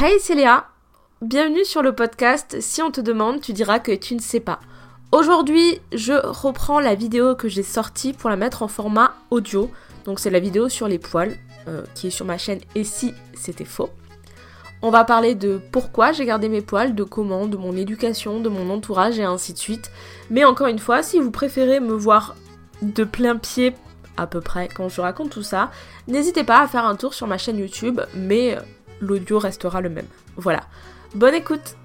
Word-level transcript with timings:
Hey 0.00 0.20
c'est 0.20 0.36
Léa, 0.36 0.68
bienvenue 1.22 1.64
sur 1.64 1.82
le 1.82 1.92
podcast 1.92 2.60
Si 2.60 2.80
on 2.82 2.92
te 2.92 3.00
demande, 3.00 3.40
tu 3.40 3.52
diras 3.52 3.80
que 3.80 3.90
tu 3.90 4.14
ne 4.14 4.20
sais 4.20 4.38
pas. 4.38 4.60
Aujourd'hui, 5.10 5.80
je 5.92 6.12
reprends 6.12 6.78
la 6.78 6.94
vidéo 6.94 7.34
que 7.34 7.48
j'ai 7.48 7.64
sortie 7.64 8.12
pour 8.12 8.30
la 8.30 8.36
mettre 8.36 8.62
en 8.62 8.68
format 8.68 9.14
audio. 9.32 9.72
Donc 10.04 10.20
c'est 10.20 10.30
la 10.30 10.38
vidéo 10.38 10.68
sur 10.68 10.86
les 10.86 11.00
poils 11.00 11.36
euh, 11.66 11.82
qui 11.96 12.06
est 12.06 12.10
sur 12.10 12.26
ma 12.26 12.38
chaîne 12.38 12.60
Et 12.76 12.84
si 12.84 13.12
c'était 13.34 13.64
faux. 13.64 13.90
On 14.82 14.90
va 14.90 15.02
parler 15.02 15.34
de 15.34 15.60
pourquoi 15.72 16.12
j'ai 16.12 16.26
gardé 16.26 16.48
mes 16.48 16.62
poils, 16.62 16.94
de 16.94 17.02
comment, 17.02 17.46
de 17.46 17.56
mon 17.56 17.76
éducation, 17.76 18.38
de 18.38 18.48
mon 18.48 18.70
entourage 18.70 19.18
et 19.18 19.24
ainsi 19.24 19.52
de 19.52 19.58
suite. 19.58 19.90
Mais 20.30 20.44
encore 20.44 20.68
une 20.68 20.78
fois, 20.78 21.02
si 21.02 21.18
vous 21.18 21.32
préférez 21.32 21.80
me 21.80 21.94
voir 21.94 22.36
de 22.82 23.02
plein 23.02 23.34
pied 23.34 23.74
à 24.16 24.28
peu 24.28 24.40
près 24.40 24.68
quand 24.68 24.88
je 24.88 25.00
raconte 25.00 25.30
tout 25.30 25.42
ça, 25.42 25.72
n'hésitez 26.06 26.44
pas 26.44 26.60
à 26.60 26.68
faire 26.68 26.86
un 26.86 26.94
tour 26.94 27.14
sur 27.14 27.26
ma 27.26 27.36
chaîne 27.36 27.58
YouTube, 27.58 28.00
mais 28.14 28.56
euh, 28.56 28.60
l'audio 29.00 29.38
restera 29.38 29.80
le 29.80 29.88
même. 29.88 30.06
Voilà. 30.36 30.64
Bonne 31.14 31.34
écoute 31.34 31.76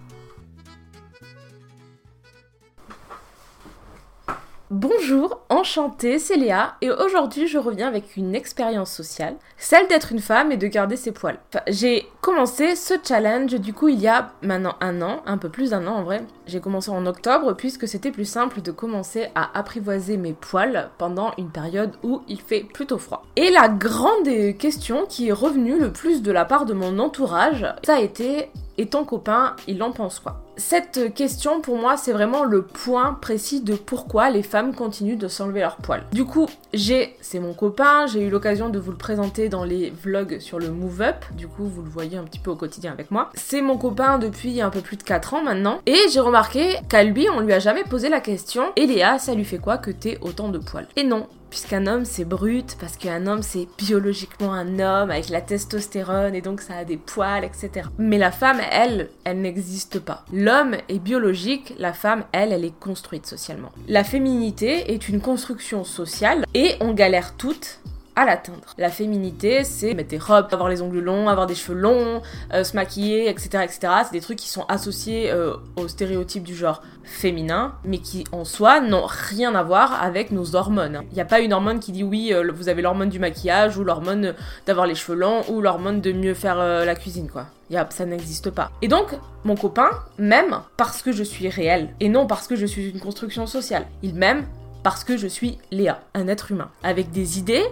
Bonjour, 4.76 5.41
enchantée, 5.50 6.18
c'est 6.18 6.36
Léa 6.36 6.77
et 6.81 6.90
aujourd'hui 6.90 7.45
je 7.45 7.59
reviens 7.59 7.88
avec 7.88 8.18
une 8.18 8.34
expérience 8.34 8.91
sociale, 8.91 9.36
celle 9.55 9.88
d'être 9.88 10.12
une 10.12 10.20
femme 10.20 10.52
et 10.52 10.58
de 10.58 10.66
garder 10.66 10.95
ses 10.95 11.12
poils. 11.12 11.38
j'ai 11.68 12.08
commencé 12.22 12.76
ce 12.76 12.95
challenge 13.08 13.54
du 13.54 13.72
coup 13.72 13.90
il 13.90 14.00
y 14.00 14.08
a 14.08 14.31
maintenant 14.41 14.73
un 14.81 15.04
an, 15.04 15.22
un 15.28 15.38
peu 15.38 15.50
plus 15.50 15.70
d'un 15.70 15.86
an 15.86 15.98
en 15.98 16.04
vrai. 16.04 16.26
J'ai 16.48 16.59
commencé 16.59 16.90
en 16.90 17.05
octobre 17.05 17.54
puisque 17.54 17.88
c'était 17.88 18.09
plus 18.09 18.26
simple 18.26 18.64
de 18.64 18.72
commencer 18.72 19.28
à 19.36 19.55
apprivoiser 19.55 20.17
mes 20.17 20.34
poils 20.34 20.90
pendant 20.98 21.34
une 21.38 21.52
période 21.52 21.92
où 22.02 22.23
il 22.28 22.42
fait 22.42 22.62
plutôt 22.62 22.98
froid. 22.98 23.28
Et 23.36 23.52
la 23.52 23.70
grande 23.70 24.58
question 24.58 25.05
qui 25.08 25.28
est 25.28 25.34
revenue 25.34 25.78
le 25.78 25.92
plus 25.94 26.23
de 26.23 26.31
la 26.31 26.45
part 26.45 26.66
de 26.66 26.73
mon 26.73 26.98
entourage, 26.98 27.67
ça 27.86 27.98
a 27.98 28.02
été 28.02 28.50
et 28.80 28.88
ton 28.88 29.05
copain, 29.05 29.55
il 29.67 29.84
en 29.84 29.92
pense 29.92 30.20
quoi? 30.20 30.42
Cette 30.55 31.13
question, 31.16 31.62
pour 31.62 31.78
moi, 31.78 31.97
c'est 31.97 32.11
vraiment 32.11 32.44
le 32.44 32.61
point 32.61 33.17
précis 33.19 33.61
de 33.61 33.73
pourquoi 33.73 34.30
les 34.30 34.44
femmes 34.44 34.75
continuent 34.75 35.17
de 35.17 35.28
s'enlever 35.28 35.61
leurs 35.61 35.78
poils. 35.78 36.03
Du 36.11 36.25
coup, 36.25 36.47
j'ai, 36.73 37.16
c'est 37.22 37.39
mon 37.39 37.53
copain, 37.53 38.05
j'ai 38.05 38.22
eu 38.22 38.30
l'occasion 38.30 38.69
de 38.69 38.78
vous 38.78 38.91
le 38.91 38.97
présenter 38.97 39.50
dans 39.50 39.63
les 39.63 39.89
vlogs 39.89 40.39
sur 40.39 40.59
le 40.59 40.69
Move 40.69 41.02
Up, 41.02 41.25
du 41.36 41.47
coup, 41.47 41.66
vous 41.66 41.81
le 41.81 41.89
voyez 41.89 42.17
un 42.17 42.23
petit 42.23 42.39
peu 42.39 42.52
au 42.52 42.55
quotidien 42.55 42.91
avec 42.91 43.09
moi. 43.09 43.31
C'est 43.33 43.61
mon 43.61 43.78
copain 43.78 44.19
depuis 44.19 44.61
un 44.61 44.69
peu 44.69 44.81
plus 44.81 44.97
de 44.97 45.03
4 45.03 45.33
ans 45.33 45.44
maintenant, 45.44 45.80
et 45.86 45.97
j'ai 46.11 46.19
remarqué 46.19 46.78
qu'à 46.88 47.03
lui, 47.03 47.28
on 47.35 47.39
lui 47.39 47.53
a 47.53 47.59
jamais 47.59 47.83
posé 47.83 48.09
la 48.09 48.22
question, 48.22 48.63
et 48.75 48.85
Léa, 48.85 49.17
ça 49.17 49.33
lui 49.33 49.45
fait 49.45 49.58
quoi 49.58 49.78
que 49.78 49.91
t'aies 49.91 50.19
autant 50.22 50.50
de 50.50 50.59
poils? 50.59 50.88
Et 50.95 51.03
non, 51.03 51.28
puisqu'un 51.50 51.85
homme 51.85 52.03
c'est 52.03 52.25
brut, 52.25 52.78
parce 52.80 52.97
qu'un 52.97 53.28
homme 53.28 53.44
c'est 53.44 53.67
biologiquement 53.78 54.53
un 54.53 54.80
homme 54.80 55.11
avec 55.11 55.30
la 55.30 55.39
testostérone 55.39 56.33
et 56.33 56.41
donc 56.41 56.61
ça 56.61 56.78
a 56.78 56.83
des 56.83 56.97
poils, 56.97 57.44
etc. 57.44 57.88
Mais 58.00 58.17
la 58.17 58.31
femme, 58.31 58.59
elle, 58.72 59.09
elle 59.23 59.39
n'existe 59.39 60.00
pas. 60.00 60.25
L'homme 60.44 60.75
est 60.89 60.99
biologique, 60.99 61.73
la 61.80 61.94
femme, 61.94 62.25
elle, 62.33 62.52
elle 62.52 62.66
est 62.66 62.77
construite 62.77 63.25
socialement. 63.25 63.69
La 63.88 64.03
féminité 64.03 64.91
est 64.94 65.08
une 65.08 65.22
construction 65.22 65.85
sociale 65.85 66.44
et 66.53 66.75
on 66.81 66.91
galère 66.91 67.38
toutes 67.38 67.80
à 68.16 68.25
l'atteindre. 68.25 68.73
La 68.78 68.89
féminité, 68.89 69.64
c'est 69.64 69.94
mettre 69.94 70.09
des 70.09 70.17
robes, 70.17 70.47
avoir 70.52 70.69
les 70.69 70.81
ongles 70.81 71.00
longs, 71.00 71.28
avoir 71.28 71.47
des 71.47 71.56
cheveux 71.56 71.78
longs, 71.78 72.22
euh, 72.53 72.64
se 72.64 72.75
maquiller, 72.75 73.30
etc. 73.30 73.64
etc. 73.64 73.80
C'est 74.06 74.14
des 74.14 74.22
trucs 74.22 74.39
qui 74.39 74.50
sont 74.50 74.66
associés 74.67 75.31
euh, 75.31 75.56
aux 75.75 75.88
stéréotypes 75.88 76.44
du 76.44 76.56
genre 76.56 76.81
féminin, 77.03 77.75
mais 77.84 77.97
qui 77.97 78.23
en 78.31 78.45
soi 78.45 78.80
n'ont 78.80 79.06
rien 79.06 79.56
à 79.56 79.64
voir 79.64 80.02
avec 80.02 80.31
nos 80.31 80.56
hormones. 80.56 81.02
Il 81.11 81.16
n'y 81.16 81.22
a 81.22 81.25
pas 81.25 81.39
une 81.39 81.53
hormone 81.53 81.80
qui 81.80 81.91
dit 81.91 82.03
oui, 82.03 82.34
euh, 82.34 82.52
vous 82.53 82.69
avez 82.69 82.81
l'hormone 82.81 83.09
du 83.09 83.19
maquillage, 83.19 83.78
ou 83.78 83.84
l'hormone 83.84 84.36
d'avoir 84.66 84.88
les 84.88 84.95
cheveux 84.95 85.17
longs, 85.17 85.41
ou 85.50 85.61
l'hormone 85.61 86.02
de 86.02 86.11
mieux 86.11 86.34
faire 86.34 86.56
la 86.56 86.95
cuisine, 86.95 87.30
quoi. 87.30 87.47
Y 87.69 87.91
ça 87.91 88.06
n'existe 88.06 88.52
pas. 88.52 88.72
Et 88.81 88.88
donc, 88.88 89.17
mon 89.44 89.56
copain 89.56 89.89
m'aime 90.17 90.61
parce 90.78 91.02
que 91.02 91.11
je 91.11 91.23
suis 91.23 91.50
réelle, 91.50 91.89
et 92.00 92.09
non 92.09 92.28
parce 92.28 92.47
que 92.47 92.56
je 92.56 92.66
suis 92.66 92.89
une 92.89 93.00
construction 93.00 93.47
sociale. 93.47 93.86
Il 94.03 94.14
m'aime 94.14 94.45
parce 94.84 95.03
que 95.03 95.17
je 95.17 95.28
suis 95.28 95.58
Léa, 95.72 96.01
un 96.13 96.28
être 96.28 96.51
humain, 96.51 96.69
avec 96.84 97.12
des 97.12 97.40
idées, 97.40 97.63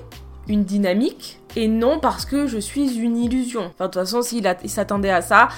une 0.52 0.64
dynamique 0.64 1.40
et 1.56 1.68
non 1.68 2.00
parce 2.00 2.26
que 2.26 2.48
je 2.48 2.58
suis 2.58 2.98
une 2.98 3.18
illusion. 3.18 3.72
Enfin, 3.74 3.86
de 3.86 3.92
toute 3.92 4.02
façon, 4.02 4.22
s'il 4.22 4.46
s'attendait 4.66 5.12
à 5.12 5.22
ça, 5.22 5.50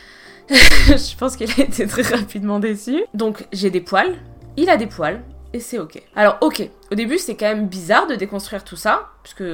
je 0.48 1.16
pense 1.16 1.36
qu'il 1.36 1.50
a 1.50 1.64
été 1.64 1.86
très 1.86 2.02
rapidement 2.02 2.60
déçu. 2.60 3.04
Donc, 3.14 3.46
j'ai 3.52 3.70
des 3.70 3.80
poils, 3.80 4.14
il 4.56 4.68
a 4.70 4.76
des 4.76 4.86
poils, 4.86 5.22
et 5.52 5.60
c'est 5.60 5.78
ok. 5.78 6.02
Alors, 6.14 6.38
ok, 6.40 6.68
au 6.90 6.94
début, 6.94 7.18
c'est 7.18 7.36
quand 7.36 7.46
même 7.46 7.68
bizarre 7.68 8.06
de 8.06 8.14
déconstruire 8.14 8.64
tout 8.64 8.76
ça, 8.76 9.08
puisque 9.22 9.44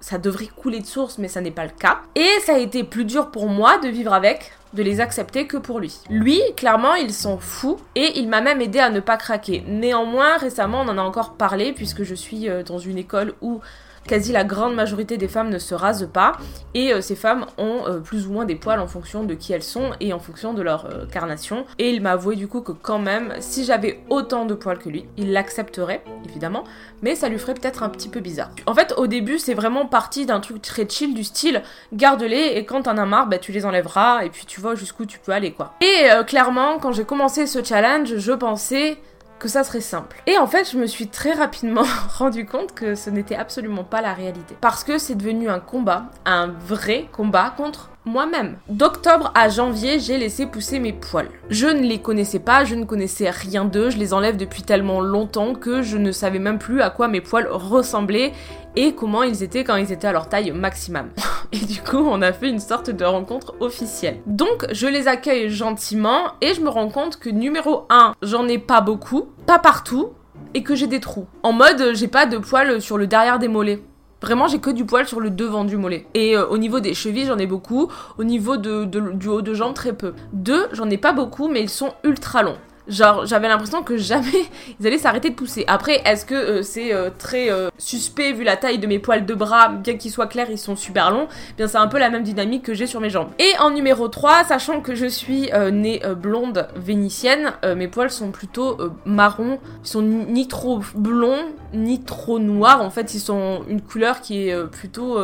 ça 0.00 0.18
devrait 0.18 0.46
couler 0.46 0.80
de 0.80 0.86
source, 0.86 1.18
mais 1.18 1.28
ça 1.28 1.40
n'est 1.40 1.50
pas 1.50 1.64
le 1.64 1.70
cas. 1.70 2.00
Et 2.14 2.28
ça 2.44 2.54
a 2.54 2.58
été 2.58 2.84
plus 2.84 3.04
dur 3.04 3.30
pour 3.30 3.48
moi 3.48 3.78
de 3.78 3.88
vivre 3.88 4.12
avec, 4.12 4.52
de 4.72 4.82
les 4.82 5.00
accepter 5.00 5.46
que 5.46 5.56
pour 5.56 5.80
lui. 5.80 5.98
Lui, 6.10 6.40
clairement, 6.56 6.94
il 6.94 7.12
s'en 7.12 7.38
fout 7.38 7.78
et 7.94 8.18
il 8.18 8.28
m'a 8.28 8.40
même 8.40 8.60
aidé 8.60 8.78
à 8.78 8.90
ne 8.90 9.00
pas 9.00 9.16
craquer. 9.16 9.64
Néanmoins, 9.66 10.36
récemment, 10.36 10.82
on 10.82 10.88
en 10.88 10.98
a 10.98 11.02
encore 11.02 11.34
parlé 11.34 11.72
puisque 11.72 12.04
je 12.04 12.14
suis 12.14 12.48
euh, 12.48 12.62
dans 12.62 12.78
une 12.78 12.98
école 12.98 13.34
où 13.40 13.60
quasi 14.06 14.32
la 14.32 14.44
grande 14.44 14.74
majorité 14.74 15.16
des 15.16 15.28
femmes 15.28 15.50
ne 15.50 15.58
se 15.58 15.74
rasent 15.74 16.08
pas 16.12 16.32
et 16.74 16.92
euh, 16.92 17.00
ces 17.00 17.16
femmes 17.16 17.46
ont 17.58 17.86
euh, 17.86 18.00
plus 18.00 18.26
ou 18.26 18.32
moins 18.32 18.44
des 18.44 18.54
poils 18.54 18.80
en 18.80 18.86
fonction 18.86 19.24
de 19.24 19.34
qui 19.34 19.52
elles 19.52 19.62
sont 19.62 19.90
et 20.00 20.12
en 20.12 20.18
fonction 20.18 20.54
de 20.54 20.62
leur 20.62 20.86
euh, 20.86 21.06
carnation. 21.06 21.64
Et 21.78 21.90
il 21.90 22.00
m'a 22.00 22.12
avoué 22.12 22.36
du 22.36 22.48
coup 22.48 22.60
que 22.60 22.72
quand 22.72 22.98
même, 22.98 23.34
si 23.40 23.64
j'avais 23.64 24.00
autant 24.08 24.44
de 24.44 24.54
poils 24.54 24.78
que 24.78 24.88
lui, 24.88 25.06
il 25.16 25.32
l'accepterait 25.32 26.02
évidemment, 26.28 26.64
mais 27.02 27.14
ça 27.14 27.28
lui 27.28 27.38
ferait 27.38 27.54
peut-être 27.54 27.82
un 27.82 27.88
petit 27.88 28.08
peu 28.08 28.20
bizarre. 28.20 28.50
En 28.66 28.74
fait, 28.74 28.94
au 28.96 29.06
début, 29.06 29.38
c'est 29.38 29.54
vraiment 29.54 29.86
parti 29.86 30.26
d'un 30.26 30.40
truc 30.40 30.62
très 30.62 30.88
chill 30.88 31.14
du 31.14 31.24
style 31.24 31.62
garde-les 31.92 32.52
et 32.56 32.64
quand 32.64 32.82
t'en 32.82 32.96
as 32.96 33.06
marre, 33.06 33.26
bah, 33.26 33.38
tu 33.38 33.52
les 33.52 33.66
enlèveras 33.66 34.24
et 34.24 34.30
puis 34.30 34.46
tu 34.46 34.60
vois 34.60 34.74
jusqu'où 34.74 35.06
tu 35.06 35.18
peux 35.18 35.32
aller 35.32 35.52
quoi. 35.52 35.74
Et 35.80 36.08
clairement, 36.26 36.78
quand 36.78 36.92
j'ai 36.92 37.04
commencé 37.04 37.46
ce 37.46 37.62
challenge, 37.62 38.16
je 38.16 38.32
pensais 38.32 38.98
que 39.38 39.48
ça 39.48 39.64
serait 39.64 39.80
simple. 39.80 40.22
Et 40.26 40.38
en 40.38 40.46
fait, 40.46 40.70
je 40.70 40.78
me 40.78 40.86
suis 40.86 41.08
très 41.08 41.32
rapidement 41.32 41.84
rendu 42.18 42.46
compte 42.46 42.74
que 42.74 42.94
ce 42.94 43.10
n'était 43.10 43.36
absolument 43.36 43.84
pas 43.84 44.00
la 44.00 44.14
réalité. 44.14 44.56
Parce 44.60 44.84
que 44.84 44.98
c'est 44.98 45.14
devenu 45.14 45.48
un 45.48 45.60
combat, 45.60 46.06
un 46.24 46.48
vrai 46.48 47.08
combat 47.12 47.52
contre 47.56 47.90
moi-même. 48.04 48.56
D'octobre 48.68 49.32
à 49.34 49.48
janvier, 49.48 49.98
j'ai 49.98 50.16
laissé 50.16 50.46
pousser 50.46 50.78
mes 50.78 50.92
poils. 50.92 51.28
Je 51.50 51.66
ne 51.66 51.82
les 51.82 52.00
connaissais 52.00 52.38
pas, 52.38 52.64
je 52.64 52.74
ne 52.74 52.84
connaissais 52.84 53.30
rien 53.30 53.64
d'eux, 53.64 53.90
je 53.90 53.98
les 53.98 54.14
enlève 54.14 54.36
depuis 54.36 54.62
tellement 54.62 55.00
longtemps 55.00 55.54
que 55.54 55.82
je 55.82 55.96
ne 55.96 56.12
savais 56.12 56.38
même 56.38 56.58
plus 56.58 56.80
à 56.80 56.90
quoi 56.90 57.08
mes 57.08 57.20
poils 57.20 57.48
ressemblaient 57.50 58.32
et 58.76 58.94
comment 58.94 59.22
ils 59.22 59.42
étaient 59.42 59.64
quand 59.64 59.76
ils 59.76 59.90
étaient 59.90 60.06
à 60.06 60.12
leur 60.12 60.28
taille 60.28 60.52
maximum. 60.52 61.10
Et 61.52 61.64
du 61.64 61.80
coup, 61.80 61.98
on 61.98 62.22
a 62.22 62.32
fait 62.32 62.48
une 62.48 62.58
sorte 62.58 62.90
de 62.90 63.04
rencontre 63.04 63.54
officielle. 63.60 64.20
Donc, 64.26 64.66
je 64.72 64.86
les 64.86 65.08
accueille 65.08 65.48
gentiment 65.48 66.32
et 66.40 66.54
je 66.54 66.60
me 66.60 66.68
rends 66.68 66.88
compte 66.88 67.18
que 67.18 67.30
numéro 67.30 67.86
1, 67.90 68.14
j'en 68.22 68.48
ai 68.48 68.58
pas 68.58 68.80
beaucoup, 68.80 69.28
pas 69.46 69.58
partout, 69.58 70.10
et 70.54 70.62
que 70.62 70.74
j'ai 70.74 70.86
des 70.86 71.00
trous. 71.00 71.26
En 71.42 71.52
mode, 71.52 71.92
j'ai 71.94 72.08
pas 72.08 72.26
de 72.26 72.38
poils 72.38 72.80
sur 72.80 72.98
le 72.98 73.06
derrière 73.06 73.38
des 73.38 73.48
mollets. 73.48 73.82
Vraiment, 74.22 74.48
j'ai 74.48 74.58
que 74.58 74.70
du 74.70 74.86
poil 74.86 75.06
sur 75.06 75.20
le 75.20 75.30
devant 75.30 75.64
du 75.64 75.76
mollet. 75.76 76.06
Et 76.14 76.36
euh, 76.36 76.46
au 76.46 76.56
niveau 76.56 76.80
des 76.80 76.94
chevilles, 76.94 77.26
j'en 77.26 77.38
ai 77.38 77.46
beaucoup. 77.46 77.88
Au 78.18 78.24
niveau 78.24 78.56
du 78.56 79.28
haut 79.28 79.42
de 79.42 79.54
jambe, 79.54 79.74
très 79.74 79.92
peu. 79.92 80.14
Deux, 80.32 80.66
j'en 80.72 80.88
ai 80.88 80.96
pas 80.96 81.12
beaucoup, 81.12 81.48
mais 81.48 81.60
ils 81.60 81.68
sont 81.68 81.92
ultra 82.02 82.42
longs. 82.42 82.56
Genre, 82.88 83.26
j'avais 83.26 83.48
l'impression 83.48 83.82
que 83.82 83.96
jamais 83.96 84.46
ils 84.80 84.86
allaient 84.86 84.98
s'arrêter 84.98 85.30
de 85.30 85.34
pousser. 85.34 85.64
Après, 85.66 86.02
est-ce 86.04 86.24
que 86.24 86.34
euh, 86.34 86.62
c'est 86.62 86.94
euh, 86.94 87.10
très 87.16 87.50
euh, 87.50 87.68
suspect 87.78 88.32
vu 88.32 88.44
la 88.44 88.56
taille 88.56 88.78
de 88.78 88.86
mes 88.86 88.98
poils 88.98 89.26
de 89.26 89.34
bras, 89.34 89.68
bien 89.68 89.96
qu'ils 89.96 90.12
soient 90.12 90.26
clairs, 90.26 90.50
ils 90.50 90.58
sont 90.58 90.76
super 90.76 91.10
longs 91.10 91.26
Bien, 91.56 91.66
c'est 91.66 91.78
un 91.78 91.88
peu 91.88 91.98
la 91.98 92.10
même 92.10 92.22
dynamique 92.22 92.62
que 92.62 92.74
j'ai 92.74 92.86
sur 92.86 93.00
mes 93.00 93.10
jambes. 93.10 93.28
Et 93.38 93.58
en 93.58 93.70
numéro 93.70 94.08
3, 94.08 94.44
sachant 94.44 94.80
que 94.80 94.94
je 94.94 95.06
suis 95.06 95.50
née 95.72 96.00
blonde 96.16 96.68
vénitienne, 96.76 97.52
mes 97.76 97.88
poils 97.88 98.10
sont 98.10 98.30
plutôt 98.30 98.78
marrons. 99.04 99.58
Ils 99.84 99.88
sont 99.88 100.02
ni 100.02 100.48
trop 100.48 100.80
blonds, 100.94 101.44
ni 101.72 102.02
trop 102.02 102.38
noirs. 102.38 102.82
En 102.82 102.90
fait, 102.90 103.14
ils 103.14 103.20
sont 103.20 103.62
une 103.68 103.80
couleur 103.80 104.20
qui 104.20 104.48
est 104.48 104.66
plutôt... 104.70 105.18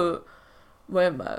ouais, 0.90 1.10
bah 1.10 1.38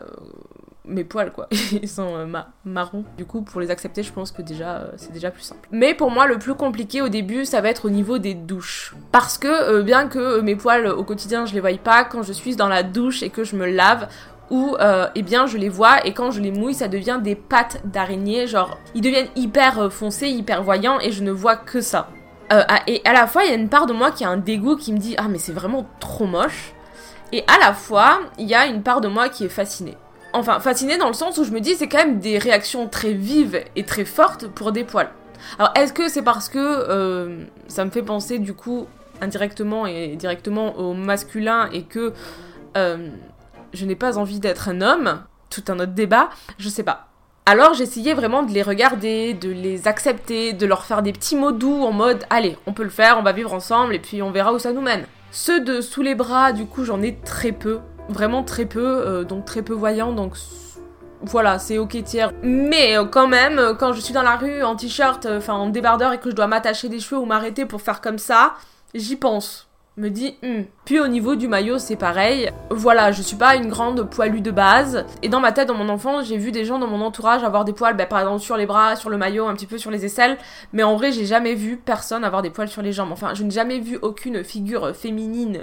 mes 0.86 1.04
poils 1.04 1.32
quoi. 1.32 1.48
Ils 1.72 1.90
sont 1.90 2.16
euh, 2.16 2.42
marrons. 2.66 3.06
Du 3.18 3.25
coup, 3.25 3.42
pour 3.42 3.62
les 3.62 3.72
accepter, 3.72 4.04
je 4.04 4.12
pense 4.12 4.31
que 4.31 4.42
déjà 4.42 4.78
euh, 4.78 4.92
c'est 4.98 5.12
déjà 5.12 5.31
plus 5.31 5.44
simple. 5.44 5.68
Mais 5.72 5.94
pour 5.94 6.12
moi, 6.12 6.28
le 6.28 6.38
plus 6.38 6.56
compliqué 6.56 7.02
au 7.02 7.10
début, 7.10 7.46
ça 7.46 7.62
va 7.62 7.69
être 7.69 7.86
au 7.86 7.90
niveau 7.90 8.18
des 8.18 8.34
douches. 8.34 8.96
Parce 9.12 9.38
que 9.38 9.48
euh, 9.48 9.84
bien 9.84 10.07
que 10.07 10.42
mes 10.42 10.56
poils 10.56 10.88
au 10.88 11.04
quotidien, 11.04 11.46
je 11.46 11.54
les 11.54 11.60
voie 11.60 11.72
pas, 11.78 12.04
quand 12.04 12.24
je 12.24 12.34
suis 12.34 12.56
dans 12.56 12.68
la 12.68 12.84
douche 12.84 13.24
et 13.24 13.30
que 13.30 13.44
je 13.44 13.56
me 13.56 13.66
lave, 13.69 14.07
ou 14.50 14.75
eh 15.16 15.22
bien 15.24 15.48
je 15.48 15.57
les 15.57 15.69
vois 15.69 16.06
et 16.06 16.13
quand 16.13 16.30
je 16.30 16.42
les 16.42 16.52
mouille 16.52 16.74
ça 16.74 16.90
devient 16.90 17.19
des 17.24 17.34
pattes 17.34 17.81
d'araignée 17.86 18.46
genre 18.46 18.78
ils 18.94 19.02
deviennent 19.02 19.30
hyper 19.36 19.92
foncés 19.92 20.28
hyper 20.28 20.62
voyants 20.62 21.00
et 21.00 21.12
je 21.12 21.24
ne 21.24 21.31
vois 21.31 21.56
que 21.56 21.80
ça 21.80 22.10
et 22.86 23.02
à 23.06 23.13
la 23.13 23.25
fois 23.25 23.46
il 23.46 23.50
y 23.50 23.54
a 23.54 23.56
une 23.56 23.69
part 23.69 23.88
de 23.88 23.94
moi 23.94 24.12
qui 24.12 24.25
a 24.25 24.30
un 24.30 24.38
dégoût 24.38 24.75
qui 24.75 24.92
me 24.92 24.98
dit 24.98 25.16
ah 25.18 25.28
mais 25.30 25.40
c'est 25.40 25.54
vraiment 25.54 25.88
trop 26.00 26.28
moche 26.28 26.74
et 27.31 27.44
à 27.48 27.57
la 27.57 27.74
fois 27.74 28.19
il 28.38 28.46
y 28.46 28.54
a 28.54 28.68
une 28.68 28.84
part 28.84 29.00
de 29.00 29.07
moi 29.07 29.30
qui 29.30 29.46
est 29.46 29.50
fascinée 29.50 29.98
enfin 30.33 30.59
fascinée 30.59 30.97
dans 30.97 31.07
le 31.07 31.13
sens 31.13 31.38
où 31.38 31.44
je 31.44 31.51
me 31.51 31.59
dis 31.59 31.75
c'est 31.75 31.88
quand 31.88 32.00
même 32.00 32.19
des 32.19 32.38
réactions 32.38 32.88
très 32.88 33.13
vives 33.13 33.63
et 33.75 33.83
très 33.83 34.06
fortes 34.06 34.47
pour 34.47 34.71
des 34.71 34.83
poils. 34.83 35.09
Alors 35.59 35.71
est-ce 35.75 35.94
que 35.94 36.09
c'est 36.09 36.21
parce 36.21 36.50
que 36.50 36.57
euh, 36.59 37.44
ça 37.68 37.85
me 37.85 37.91
fait 37.91 38.01
penser 38.01 38.39
du 38.39 38.53
coup 38.53 38.88
indirectement 39.21 39.85
et 39.85 40.15
directement 40.15 40.77
au 40.77 40.94
masculin 40.94 41.69
et 41.71 41.83
que 41.83 42.13
euh, 42.77 43.09
je 43.74 43.85
n'ai 43.85 43.95
pas 43.95 44.18
envie 44.18 44.39
d'être 44.39 44.69
un 44.69 44.81
homme? 44.81 45.24
Tout 45.50 45.63
un 45.68 45.80
autre 45.80 45.94
débat, 45.94 46.30
je 46.57 46.68
sais 46.68 46.83
pas. 46.83 47.07
Alors 47.45 47.74
j'essayais 47.74 48.13
vraiment 48.13 48.41
de 48.41 48.51
les 48.51 48.63
regarder, 48.63 49.33
de 49.33 49.50
les 49.50 49.88
accepter, 49.88 50.53
de 50.53 50.65
leur 50.65 50.85
faire 50.85 51.03
des 51.03 51.12
petits 51.12 51.35
mots 51.35 51.51
doux 51.51 51.83
en 51.83 51.91
mode 51.91 52.24
allez, 52.30 52.57
on 52.65 52.74
peut 52.74 52.83
le 52.83 52.89
faire, 52.89 53.18
on 53.19 53.24
va 53.24 53.33
vivre 53.33 53.53
ensemble 53.53 53.94
et 53.94 54.00
puis 54.00 54.21
on 54.21 54.31
verra 54.31 54.53
où 54.53 54.59
ça 54.59 54.71
nous 54.71 54.81
mène. 54.81 55.06
Ceux 55.35 55.62
de 55.62 55.81
sous 55.81 56.03
les 56.03 56.13
bras, 56.13 56.53
du 56.53 56.68
coup, 56.68 56.85
j'en 56.85 57.01
ai 57.01 57.15
très 57.15 57.51
peu, 57.51 57.80
vraiment 58.10 58.44
très 58.44 58.66
peu, 58.66 58.84
euh, 58.84 59.24
donc 59.24 59.46
très 59.46 59.62
peu 59.62 59.74
voyants, 59.74 60.14
donc 60.14 60.36
voilà, 61.22 61.60
c'est 61.60 61.78
ok 61.78 62.04
tiers. 62.04 62.32
Mais 62.44 62.98
euh, 62.98 63.06
quand 63.06 63.28
même, 63.28 63.60
euh, 63.60 63.74
quand 63.74 63.94
je 63.94 64.02
suis 64.02 64.14
dans 64.14 64.24
la 64.24 64.36
rue 64.36 64.64
en 64.64 64.76
t-shirt, 64.76 65.26
enfin 65.26 65.54
en 65.54 65.70
débardeur 65.70 66.14
et 66.14 66.20
que 66.20 66.30
je 66.30 66.36
dois 66.36 66.48
m'attacher 66.48 66.90
des 66.90 67.00
cheveux 67.00 67.20
ou 67.20 67.26
m'arrêter 67.26 67.66
pour 67.66 67.82
faire 67.82 68.02
comme 68.02 68.18
ça, 68.18 68.56
j'y 68.94 69.16
pense 69.16 69.70
me 69.98 70.10
dit 70.10 70.36
hmm. 70.42 70.64
Puis 70.86 71.00
au 71.00 71.08
niveau 71.08 71.36
du 71.36 71.48
maillot, 71.48 71.78
c'est 71.78 71.96
pareil. 71.96 72.50
Voilà, 72.70 73.12
je 73.12 73.22
suis 73.22 73.36
pas 73.36 73.56
une 73.56 73.70
grande 73.70 74.10
poilue 74.10 74.42
de 74.42 74.52
base. 74.52 75.06
Et 75.22 75.30
dans 75.30 75.40
ma 75.40 75.52
tête, 75.52 75.68
dans 75.68 75.76
mon 75.76 75.90
enfance, 75.90 76.28
j'ai 76.28 76.38
vu 76.38 76.52
des 76.52 76.66
gens 76.66 76.80
dans 76.80 76.88
mon 76.88 77.02
entourage 77.02 77.44
avoir 77.44 77.64
des 77.64 77.74
poils, 77.74 77.96
bah, 77.96 78.06
par 78.06 78.20
exemple 78.20 78.42
sur 78.42 78.58
les 78.58 78.66
bras, 78.66 78.96
sur 78.96 79.10
le 79.10 79.18
maillot, 79.18 79.48
un 79.48 79.54
petit 79.54 79.68
peu 79.68 79.78
sur 79.78 79.92
les 79.92 80.06
aisselles. 80.06 80.38
Mais 80.72 80.84
en 80.84 80.96
vrai, 80.96 81.12
j'ai 81.12 81.26
jamais 81.26 81.54
vu 81.54 81.78
personne 81.78 82.24
avoir 82.24 82.42
des 82.42 82.50
poils 82.50 82.70
sur 82.70 82.82
les 82.82 82.92
jambes. 82.92 83.12
Enfin, 83.12 83.34
je 83.34 83.44
n'ai 83.44 83.52
jamais 83.52 83.80
vu 83.80 84.00
aucune 84.02 84.44
figure 84.44 84.96
féminine 84.96 85.60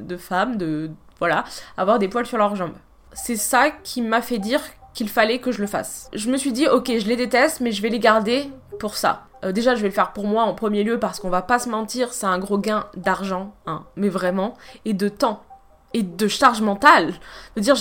de 0.00 0.16
femme, 0.16 0.56
de. 0.56 0.90
Voilà, 1.22 1.44
avoir 1.76 2.00
des 2.00 2.08
poils 2.08 2.26
sur 2.26 2.36
leurs 2.36 2.56
jambes. 2.56 2.74
C'est 3.12 3.36
ça 3.36 3.70
qui 3.70 4.02
m'a 4.02 4.20
fait 4.22 4.38
dire 4.38 4.60
qu'il 4.92 5.08
fallait 5.08 5.38
que 5.38 5.52
je 5.52 5.60
le 5.60 5.68
fasse. 5.68 6.10
Je 6.12 6.28
me 6.28 6.36
suis 6.36 6.50
dit, 6.50 6.66
ok, 6.66 6.90
je 6.98 7.06
les 7.06 7.14
déteste, 7.14 7.60
mais 7.60 7.70
je 7.70 7.80
vais 7.80 7.90
les 7.90 8.00
garder 8.00 8.50
pour 8.80 8.96
ça. 8.96 9.26
Euh, 9.44 9.52
déjà, 9.52 9.76
je 9.76 9.82
vais 9.82 9.86
le 9.86 9.94
faire 9.94 10.12
pour 10.12 10.26
moi 10.26 10.42
en 10.42 10.52
premier 10.52 10.82
lieu 10.82 10.98
parce 10.98 11.20
qu'on 11.20 11.30
va 11.30 11.40
pas 11.40 11.60
se 11.60 11.68
mentir, 11.68 12.12
c'est 12.12 12.26
un 12.26 12.40
gros 12.40 12.58
gain 12.58 12.86
d'argent, 12.96 13.54
hein, 13.66 13.84
mais 13.94 14.08
vraiment, 14.08 14.56
et 14.84 14.94
de 14.94 15.08
temps, 15.08 15.44
et 15.94 16.02
de 16.02 16.26
charge 16.26 16.60
mentale. 16.60 17.14
De 17.54 17.60
dire, 17.60 17.76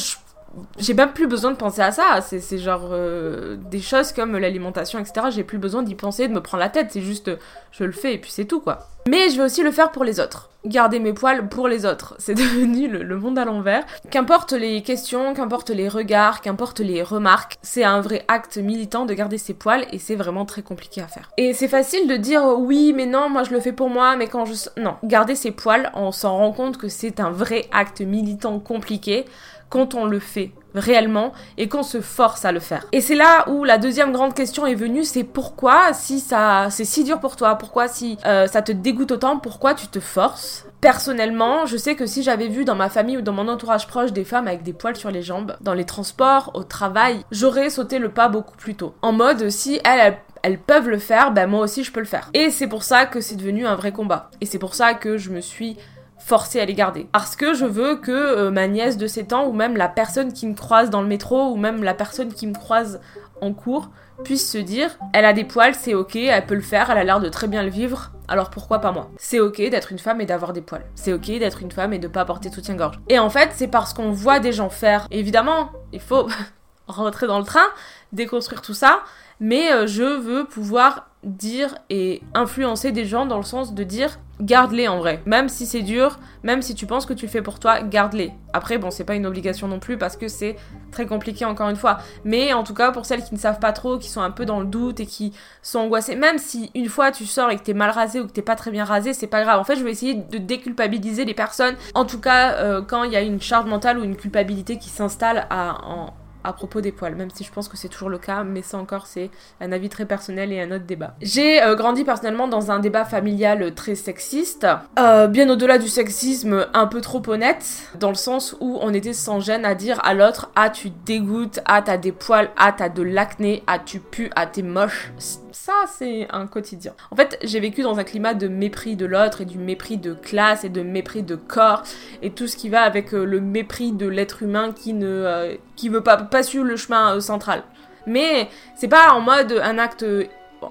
j'ai 0.78 0.94
même 0.94 1.14
plus 1.14 1.28
besoin 1.28 1.52
de 1.52 1.58
penser 1.58 1.82
à 1.82 1.92
ça. 1.92 2.20
C'est 2.22 2.58
genre 2.58 2.90
euh, 2.92 3.58
des 3.70 3.82
choses 3.82 4.12
comme 4.12 4.38
l'alimentation, 4.38 5.00
etc. 5.00 5.28
J'ai 5.30 5.44
plus 5.44 5.58
besoin 5.58 5.84
d'y 5.84 5.96
penser, 5.96 6.28
de 6.28 6.34
me 6.34 6.42
prendre 6.42 6.62
la 6.62 6.70
tête. 6.70 6.88
C'est 6.92 7.02
juste, 7.02 7.32
je 7.72 7.84
le 7.84 7.92
fais 7.92 8.16
et 8.16 8.18
puis 8.18 8.32
c'est 8.32 8.46
tout, 8.46 8.60
quoi. 8.60 8.88
Mais 9.08 9.30
je 9.30 9.38
vais 9.38 9.44
aussi 9.44 9.64
le 9.64 9.72
faire 9.72 9.92
pour 9.92 10.04
les 10.04 10.20
autres. 10.20 10.50
Garder 10.64 11.00
mes 11.00 11.14
poils 11.14 11.50
pour 11.50 11.68
les 11.68 11.88
autres. 11.88 12.14
C'est 12.20 12.36
devenu 12.36 12.88
le, 12.88 13.18
monde 13.18 13.40
à 13.40 13.46
l'envers. 13.46 13.84
Qu'importe 14.12 14.52
les 14.52 14.84
questions, 14.84 15.34
qu'importe 15.34 15.72
les 15.72 15.90
regards, 15.90 16.42
qu'importe 16.42 16.82
les 16.82 17.02
remarques, 17.02 17.58
c'est 17.64 17.84
un 17.84 18.00
vrai 18.00 18.24
acte 18.28 18.58
militant 18.58 19.06
de 19.06 19.16
garder 19.16 19.40
ses 19.40 19.56
poils 19.56 19.88
et 19.92 19.98
c'est 19.98 20.16
vraiment 20.16 20.46
très 20.46 20.62
compliqué 20.62 21.02
à 21.02 21.08
faire. 21.08 21.32
Et 21.38 21.54
c'est 21.54 21.68
facile 21.68 22.08
de 22.08 22.16
dire 22.16 22.44
oui, 22.46 22.94
mais 22.96 23.08
non, 23.08 23.28
moi 23.28 23.44
je 23.44 23.52
le 23.52 23.60
fais 23.60 23.72
pour 23.72 23.90
moi, 23.90 24.16
mais 24.18 24.28
quand 24.28 24.46
je. 24.46 24.54
Non, 24.80 24.98
garder 25.04 25.34
ses 25.34 25.52
poils, 25.52 25.92
on 25.96 26.12
s'en 26.12 26.38
rend 26.38 26.52
compte 26.52 26.78
que 26.78 26.90
c'est 26.90 27.20
un 27.20 27.32
vrai 27.32 27.68
acte 27.72 28.02
militant 28.02 28.60
compliqué 28.60 29.26
quand 29.72 29.96
on 29.96 30.06
le 30.06 30.20
fait 30.20 30.52
réellement 30.76 31.32
et 31.58 31.68
qu'on 31.68 31.82
se 31.82 32.02
force 32.02 32.46
à 32.46 32.52
le 32.52 32.60
faire. 32.60 32.86
Et 32.92 33.02
c'est 33.02 33.16
là 33.16 33.50
où 33.50 33.64
la 33.64 33.78
deuxième 33.78 34.12
grande 34.12 34.34
question 34.34 34.68
est 34.68 34.76
venue, 34.76 35.04
c'est 35.04 35.24
pourquoi 35.24 35.94
si 35.94 36.20
ça 36.20 36.68
c'est 36.70 36.86
si 36.86 37.04
dur 37.04 37.20
pour 37.20 37.36
toi, 37.36 37.56
pourquoi 37.56 37.88
si 37.88 38.18
euh, 38.26 38.48
ça 38.48 38.62
te 38.62 38.72
dégoûte 38.72 39.12
autant, 39.12 39.40
pourquoi 39.40 39.74
tu 39.74 39.88
te 39.88 40.00
forces? 40.00 40.66
Personnellement, 40.82 41.66
je 41.66 41.78
sais 41.78 41.96
que 41.96 42.06
si 42.06 42.24
j'avais 42.24 42.48
vu 42.48 42.66
dans 42.66 42.76
ma 42.76 42.90
famille 42.90 43.18
ou 43.18 43.22
dans 43.22 43.34
mon 43.34 43.48
entourage 43.48 43.88
proche 43.88 44.14
des 44.14 44.24
femmes 44.24 44.48
avec 44.48 44.64
des 44.64 44.74
poils 44.74 44.96
sur 44.96 45.12
les 45.12 45.22
jambes, 45.22 45.56
dans 45.62 45.74
les 45.74 45.86
transports, 45.86 46.52
au 46.54 46.64
travail, 46.64 47.24
j'aurais 47.32 47.70
sauté 47.70 48.00
le 48.00 48.10
pas 48.10 48.30
beaucoup 48.30 48.58
plus 48.58 48.76
tôt. 48.76 48.94
En 49.02 49.12
mode, 49.12 49.50
si 49.50 49.80
elles, 49.86 50.18
elles 50.42 50.58
peuvent 50.58 50.90
le 50.90 50.98
faire, 50.98 51.32
ben 51.32 51.48
moi 51.48 51.62
aussi 51.62 51.84
je 51.84 51.92
peux 51.92 52.00
le 52.00 52.06
faire. 52.06 52.30
Et 52.34 52.50
c'est 52.50 52.68
pour 52.68 52.84
ça 52.84 53.06
que 53.06 53.22
c'est 53.22 53.36
devenu 53.36 53.68
un 53.68 53.76
vrai 53.76 53.92
combat. 53.92 54.32
Et 54.42 54.46
c'est 54.46 54.60
pour 54.60 54.74
ça 54.74 54.96
que 54.96 55.18
je 55.18 55.30
me 55.30 55.42
suis 55.42 55.78
forcée 56.24 56.60
à 56.60 56.66
les 56.66 56.74
garder. 56.74 57.08
Parce 57.12 57.36
que 57.36 57.54
je 57.54 57.66
veux 57.66 57.96
que 57.96 58.12
euh, 58.12 58.52
ma 58.52 58.68
nièce 58.68 58.98
de 58.98 59.08
7 59.08 59.34
ans, 59.34 59.48
ou 59.48 59.54
même 59.54 59.76
la 59.76 59.88
personne 59.88 60.34
qui 60.34 60.48
me 60.48 60.54
croise 60.54 60.90
dans 60.90 61.02
le 61.02 61.08
métro, 61.08 61.52
ou 61.52 61.58
même 61.58 61.84
la 61.84 61.94
personne 61.94 62.34
qui 62.34 62.48
me 62.48 62.54
croise 62.54 63.02
en 63.42 63.54
cours, 63.54 63.90
puisse 64.24 64.50
se 64.50 64.58
dire, 64.60 64.98
elle 65.14 65.26
a 65.26 65.34
des 65.34 65.44
poils, 65.44 65.74
c'est 65.74 65.96
ok, 65.96 66.16
elle 66.16 66.46
peut 66.46 66.56
le 66.56 66.62
faire, 66.62 66.92
elle 66.92 67.00
a 67.00 67.04
l'air 67.04 67.20
de 67.20 67.30
très 67.30 67.48
bien 67.48 67.64
le 67.64 67.70
vivre, 67.70 68.12
alors 68.28 68.50
pourquoi 68.50 68.80
pas 68.80 68.92
moi? 68.92 69.10
C'est 69.18 69.40
ok 69.40 69.58
d'être 69.58 69.92
une 69.92 70.00
femme 70.00 70.22
et 70.22 70.26
d'avoir 70.26 70.54
des 70.54 70.62
poils. 70.62 70.86
C'est 70.96 71.12
ok 71.12 71.26
d'être 71.26 71.62
une 71.62 71.72
femme 71.72 71.92
et 71.94 72.00
de 72.00 72.08
pas 72.08 72.24
porter 72.24 72.52
soutien-gorge. 72.52 73.00
Et 73.10 73.20
en 73.20 73.30
fait, 73.30 73.50
c'est 73.56 73.68
parce 73.68 73.94
qu'on 73.94 74.12
voit 74.12 74.40
des 74.40 74.54
gens 74.54 74.70
faire. 74.70 75.08
Évidemment, 75.12 75.72
il 75.92 76.00
faut 76.00 76.30
rentrer 76.88 77.28
dans 77.28 77.40
le 77.40 77.46
train, 77.46 77.66
déconstruire 78.14 78.62
tout 78.62 78.74
ça, 78.74 79.02
mais 79.40 79.72
euh, 79.74 79.88
je 79.88 80.04
veux 80.04 80.46
pouvoir 80.46 81.11
dire 81.24 81.76
et 81.90 82.22
influencer 82.34 82.92
des 82.92 83.06
gens 83.06 83.26
dans 83.26 83.38
le 83.38 83.44
sens 83.44 83.74
de 83.74 83.84
dire 83.84 84.20
garde-les 84.42 84.88
en 84.88 84.98
vrai. 84.98 85.22
Même 85.26 85.50
si 85.50 85.66
c'est 85.66 85.82
dur, 85.82 86.20
même 86.44 86.62
si 86.62 86.76
tu 86.76 86.86
penses 86.86 87.06
que 87.06 87.14
tu 87.14 87.28
fais 87.28 87.42
pour 87.42 87.60
toi, 87.60 87.82
garde-les. 87.82 88.32
Après, 88.54 88.78
bon, 88.78 88.92
c'est 88.92 89.04
pas 89.04 89.16
une 89.16 89.26
obligation 89.26 89.68
non 89.68 89.80
plus 89.80 89.98
parce 89.98 90.18
que 90.18 90.28
c'est 90.28 90.56
très 90.92 91.06
compliqué 91.06 91.46
encore 91.46 91.70
une 91.70 91.76
fois. 91.76 92.00
Mais 92.26 92.52
en 92.54 92.64
tout 92.64 92.74
cas, 92.74 92.92
pour 92.92 93.06
celles 93.06 93.24
qui 93.24 93.34
ne 93.34 93.40
savent 93.40 93.60
pas 93.60 93.72
trop, 93.72 93.98
qui 93.98 94.10
sont 94.10 94.22
un 94.22 94.32
peu 94.32 94.46
dans 94.46 94.60
le 94.60 94.66
doute 94.66 95.00
et 95.00 95.06
qui 95.06 95.32
sont 95.62 95.80
angoissées, 95.80 96.16
même 96.16 96.38
si 96.38 96.72
une 96.76 96.90
fois 96.90 97.12
tu 97.12 97.26
sors 97.26 97.52
et 97.52 97.58
que 97.58 97.62
t'es 97.64 97.74
mal 97.74 97.92
rasé 97.92 98.20
ou 98.20 98.28
que 98.28 98.32
t'es 98.32 98.42
pas 98.42 98.56
très 98.56 98.72
bien 98.72 98.84
rasé, 98.84 99.14
c'est 99.14 99.28
pas 99.28 99.44
grave. 99.44 99.60
En 99.60 99.64
fait, 99.64 99.76
je 99.76 99.84
vais 99.84 99.92
essayer 99.92 100.16
de 100.16 100.38
déculpabiliser 100.38 101.24
les 101.24 101.34
personnes. 101.36 101.76
En 101.94 102.06
tout 102.06 102.20
cas, 102.20 102.54
euh, 102.56 102.82
quand 102.82 103.04
il 103.04 103.12
y 103.12 103.16
a 103.16 103.22
une 103.22 103.42
charge 103.42 103.68
mentale 103.68 104.00
ou 104.00 104.04
une 104.04 104.16
culpabilité 104.16 104.78
qui 104.78 104.90
s'installe 104.90 105.48
en, 105.52 106.14
à 106.44 106.54
propos 106.54 106.82
des 106.82 106.92
poils, 106.92 107.16
même 107.16 107.30
si 107.34 107.44
je 107.44 107.52
pense 107.52 107.68
que 107.68 107.78
c'est 107.78 107.88
toujours 107.88 108.10
le 108.10 108.18
cas, 108.18 108.44
mais 108.44 108.62
ça 108.62 108.78
encore 108.78 109.08
c'est 109.08 109.30
un 109.60 109.72
avis 109.72 109.90
très 109.90 110.06
personnel 110.06 110.52
et 110.52 110.62
un 110.62 110.72
autre 110.72 110.86
débat. 110.86 111.16
J'ai 111.22 111.62
euh, 111.62 111.76
grandi 111.76 112.04
personnellement 112.04 112.48
dans 112.48 112.72
un 112.72 112.80
débat 112.80 113.06
familial 113.06 113.74
très 113.74 113.96
sexiste, 113.96 114.68
euh, 115.00 115.28
bien 115.28 115.50
au-delà 115.50 115.78
du 115.78 115.88
sexisme 115.88 116.68
un 116.74 116.88
peu 116.88 117.02
trop 117.02 117.22
honnête, 117.28 117.66
dans 118.00 118.10
le 118.10 118.16
sens 118.16 118.56
où 118.60 118.78
on 118.82 118.94
était 118.94 119.14
sans 119.14 119.40
gêne 119.40 119.66
à 119.66 119.76
dire 119.76 120.00
à 120.04 120.14
l'autre 120.14 120.52
ah 120.56 120.70
tu 120.70 120.90
dégoûtes, 121.06 121.60
ah 121.66 121.82
t'as 121.82 121.98
des 121.98 122.12
poils, 122.12 122.50
ah 122.58 122.74
t'as 122.76 122.90
de 122.90 123.04
l'acné, 123.04 123.64
ah 123.68 123.80
tu 123.80 124.00
pues, 124.00 124.30
ah 124.36 124.46
t'es 124.46 124.62
moche, 124.62 125.12
ça, 125.52 125.74
c'est 125.88 126.28
un 126.32 126.48
quotidien. 126.48 126.94
En 127.12 127.16
fait, 127.16 127.38
j'ai 127.44 127.60
vécu 127.60 127.82
dans 127.82 128.00
un 128.00 128.04
climat 128.04 128.34
de 128.34 128.48
mépris 128.48 128.96
de 128.96 129.06
l'autre 129.06 129.42
et 129.42 129.46
du 129.46 129.58
mépris 129.58 129.98
de 129.98 130.14
classe 130.14 130.64
et 130.64 130.70
de 130.70 130.82
mépris 130.82 131.24
de 131.24 131.36
corps 131.36 131.84
et 132.22 132.32
tout 132.32 132.48
ce 132.48 132.56
qui 132.56 132.70
va 132.70 132.82
avec 132.82 133.14
euh, 133.14 133.26
le 133.26 133.42
mépris 133.42 133.92
de 133.92 134.08
l'être 134.08 134.44
humain 134.44 134.72
qui 134.72 134.94
ne 134.94 135.08
euh, 135.08 135.56
qui 135.76 135.90
veut 135.90 136.02
pas, 136.02 136.18
pas 136.18 136.44
suivre 136.44 136.66
le 136.66 136.78
chemin 136.78 137.16
euh, 137.16 137.20
central. 137.20 137.64
Mais 138.08 138.50
c'est 138.76 138.88
pas 138.88 139.14
en 139.14 139.22
mode 139.22 139.60
un 139.62 139.78
acte 139.78 140.06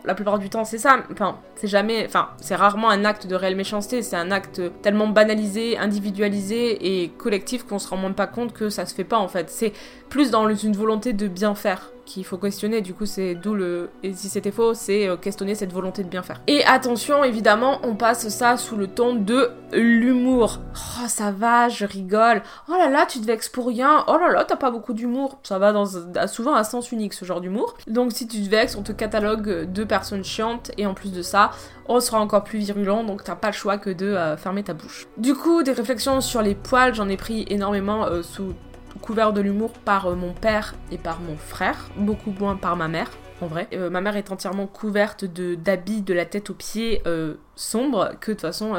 la 0.04 0.14
plupart 0.14 0.38
du 0.38 0.48
temps, 0.48 0.64
c'est 0.64 0.78
ça. 0.78 0.98
Enfin, 1.12 1.38
c'est 1.56 1.66
jamais. 1.66 2.04
Enfin, 2.06 2.30
c'est 2.40 2.54
rarement 2.54 2.90
un 2.90 3.04
acte 3.04 3.26
de 3.26 3.34
réelle 3.34 3.56
méchanceté. 3.56 4.02
C'est 4.02 4.16
un 4.16 4.30
acte 4.30 4.62
tellement 4.82 5.08
banalisé, 5.08 5.76
individualisé 5.78 7.02
et 7.02 7.08
collectif 7.08 7.64
qu'on 7.64 7.78
se 7.78 7.88
rend 7.88 7.96
même 7.96 8.14
pas 8.14 8.26
compte 8.26 8.52
que 8.52 8.68
ça 8.68 8.86
se 8.86 8.94
fait 8.94 9.04
pas 9.04 9.18
en 9.18 9.28
fait. 9.28 9.50
C'est 9.50 9.72
plus 10.08 10.30
dans 10.30 10.48
une 10.48 10.76
volonté 10.76 11.12
de 11.12 11.28
bien 11.28 11.54
faire 11.54 11.90
qu'il 12.10 12.24
faut 12.24 12.38
questionner. 12.38 12.80
Du 12.80 12.92
coup, 12.94 13.06
c'est 13.06 13.34
d'où 13.34 13.54
le. 13.54 13.90
Et 14.02 14.12
si 14.14 14.28
c'était 14.28 14.50
faux, 14.50 14.74
c'est 14.74 15.08
euh, 15.08 15.16
questionner 15.16 15.54
cette 15.54 15.72
volonté 15.72 16.02
de 16.02 16.08
bien 16.08 16.22
faire. 16.22 16.40
Et 16.46 16.64
attention, 16.64 17.22
évidemment, 17.22 17.78
on 17.84 17.94
passe 17.94 18.28
ça 18.28 18.56
sous 18.56 18.76
le 18.76 18.88
ton 18.88 19.14
de 19.14 19.50
l'humour. 19.72 20.58
Oh, 20.74 21.06
ça 21.06 21.30
va, 21.30 21.68
je 21.68 21.86
rigole. 21.86 22.42
Oh 22.68 22.72
là 22.72 22.88
là, 22.88 23.06
tu 23.06 23.20
te 23.20 23.26
vexes 23.26 23.48
pour 23.48 23.68
rien. 23.68 24.04
Oh 24.08 24.18
là 24.18 24.32
là, 24.32 24.44
t'as 24.44 24.56
pas 24.56 24.70
beaucoup 24.70 24.92
d'humour. 24.92 25.38
Ça 25.44 25.58
va 25.58 25.72
dans, 25.72 25.86
souvent 26.26 26.54
à 26.54 26.64
sens 26.64 26.90
unique, 26.90 27.14
ce 27.14 27.24
genre 27.24 27.40
d'humour. 27.40 27.76
Donc, 27.86 28.12
si 28.12 28.26
tu 28.26 28.42
te 28.42 28.48
vexes, 28.48 28.76
on 28.76 28.82
te 28.82 28.92
catalogue 28.92 29.64
deux 29.66 29.86
personnes 29.86 30.24
chiantes. 30.24 30.72
Et 30.78 30.86
en 30.86 30.94
plus 30.94 31.12
de 31.12 31.22
ça, 31.22 31.50
on 31.86 32.00
sera 32.00 32.20
encore 32.20 32.42
plus 32.42 32.58
virulent. 32.58 33.04
Donc, 33.04 33.22
t'as 33.22 33.36
pas 33.36 33.48
le 33.48 33.54
choix 33.54 33.78
que 33.78 33.90
de 33.90 34.06
euh, 34.06 34.36
fermer 34.36 34.64
ta 34.64 34.74
bouche. 34.74 35.06
Du 35.16 35.34
coup, 35.34 35.62
des 35.62 35.72
réflexions 35.72 36.20
sur 36.20 36.42
les 36.42 36.54
poils, 36.54 36.94
j'en 36.94 37.08
ai 37.08 37.16
pris 37.16 37.44
énormément 37.48 38.06
euh, 38.06 38.22
sous 38.22 38.54
couvert 38.98 39.32
de 39.32 39.40
l'humour 39.40 39.72
par 39.72 40.06
euh, 40.06 40.14
mon 40.14 40.32
père 40.32 40.74
et 40.90 40.98
par 40.98 41.20
mon 41.20 41.36
frère, 41.36 41.90
beaucoup 41.96 42.34
moins 42.38 42.56
par 42.56 42.76
ma 42.76 42.88
mère. 42.88 43.10
En 43.42 43.46
vrai. 43.46 43.68
Euh, 43.72 43.88
ma 43.88 44.00
mère 44.00 44.16
est 44.16 44.30
entièrement 44.32 44.66
couverte 44.66 45.24
de 45.24 45.54
d'habits 45.54 46.02
de 46.02 46.12
la 46.12 46.26
tête 46.26 46.50
aux 46.50 46.54
pieds 46.54 47.00
euh, 47.06 47.34
sombres, 47.56 48.10
que 48.20 48.32
de 48.32 48.36
toute 48.36 48.42
façon, 48.42 48.74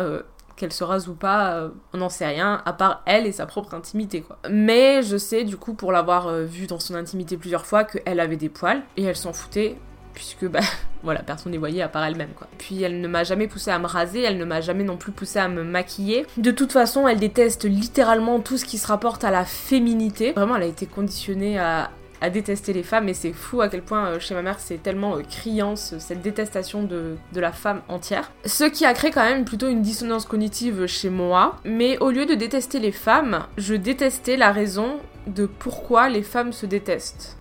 qu'elle 0.56 0.72
se 0.72 0.84
rase 0.84 1.08
ou 1.08 1.16
pas, 1.16 1.72
on 1.94 1.98
n'en 1.98 2.10
sait 2.10 2.28
rien, 2.28 2.62
à 2.66 2.74
part 2.74 3.02
elle 3.08 3.26
et 3.26 3.32
sa 3.32 3.48
propre 3.48 3.74
intimité. 3.74 4.24
Mais 4.50 5.02
je 5.02 5.18
sais, 5.18 5.46
du 5.46 5.58
coup, 5.58 5.74
pour 5.74 5.92
l'avoir 5.92 6.32
vue 6.44 6.68
dans 6.68 6.80
son 6.80 6.94
intimité 6.94 7.38
plusieurs 7.38 7.66
fois, 7.66 7.84
qu'elle 7.86 8.20
avait 8.20 8.38
des 8.38 8.50
poils, 8.50 8.84
et 8.98 9.04
elle 9.04 9.16
s'en 9.16 9.34
foutait 9.34 9.78
puisque 10.14 10.46
bah 10.46 10.60
voilà, 11.04 11.22
personne 11.22 11.52
n'y 11.52 11.58
voyait 11.58 11.82
à 11.82 11.88
part 11.88 12.04
elle-même 12.04 12.32
quoi. 12.36 12.48
Puis 12.58 12.82
elle 12.82 13.02
ne 13.02 13.08
m'a 13.08 13.24
jamais 13.24 13.48
poussé 13.48 13.72
à 13.72 13.80
me 13.80 13.88
raser, 13.88 14.22
elle 14.22 14.38
ne 14.38 14.46
m'a 14.46 14.62
jamais 14.62 14.84
non 14.84 14.98
plus 14.98 15.12
poussé 15.12 15.40
à 15.40 15.48
me 15.48 15.64
maquiller. 15.64 16.26
De 16.38 16.52
toute 16.52 16.72
façon, 16.72 17.08
elle 17.08 17.20
déteste 17.20 17.66
littéralement 17.66 18.40
tout 18.40 18.58
ce 18.58 18.66
qui 18.66 18.78
se 18.78 18.88
rapporte 18.88 19.24
à 19.24 19.32
la 19.32 19.46
féminité. 19.46 20.34
Vraiment, 20.34 20.56
elle 20.56 20.64
a 20.64 20.68
été 20.68 20.86
conditionnée 20.86 21.60
à, 21.60 21.90
détester 22.32 22.72
les 22.72 22.84
femmes 22.84 23.10
et 23.10 23.16
c'est 23.16 23.34
fou 23.34 23.62
à 23.62 23.68
quel 23.68 23.82
point 23.82 24.06
euh, 24.06 24.20
chez 24.20 24.36
ma 24.36 24.44
mère 24.44 24.60
c'est 24.60 24.78
tellement 24.78 25.16
euh, 25.16 25.24
criant 25.28 25.76
cette 25.76 26.22
détestation 26.22 26.84
de, 26.84 27.16
de, 27.34 27.40
la 27.42 27.52
femme 27.52 27.82
entière. 27.88 28.32
Ce 28.46 28.64
qui 28.64 28.86
a 28.86 28.94
créé 28.94 29.10
quand 29.10 29.24
même 29.24 29.44
plutôt 29.44 29.68
une 29.68 29.82
dissonance 29.82 30.28
cognitive 30.28 30.86
chez 30.86 31.10
moi, 31.10 31.58
mais 31.66 31.98
au 31.98 32.12
lieu 32.12 32.28
de 32.28 32.36
détester 32.36 32.78
les 32.78 32.92
femmes, 32.92 33.48
je 33.58 33.74
détestais 33.74 34.38
la 34.38 34.52
raison 34.52 35.00
de 35.26 35.48
pourquoi 35.48 36.10
les 36.10 36.22
femmes 36.24 36.54
se 36.54 36.68
détestent. 36.68 37.38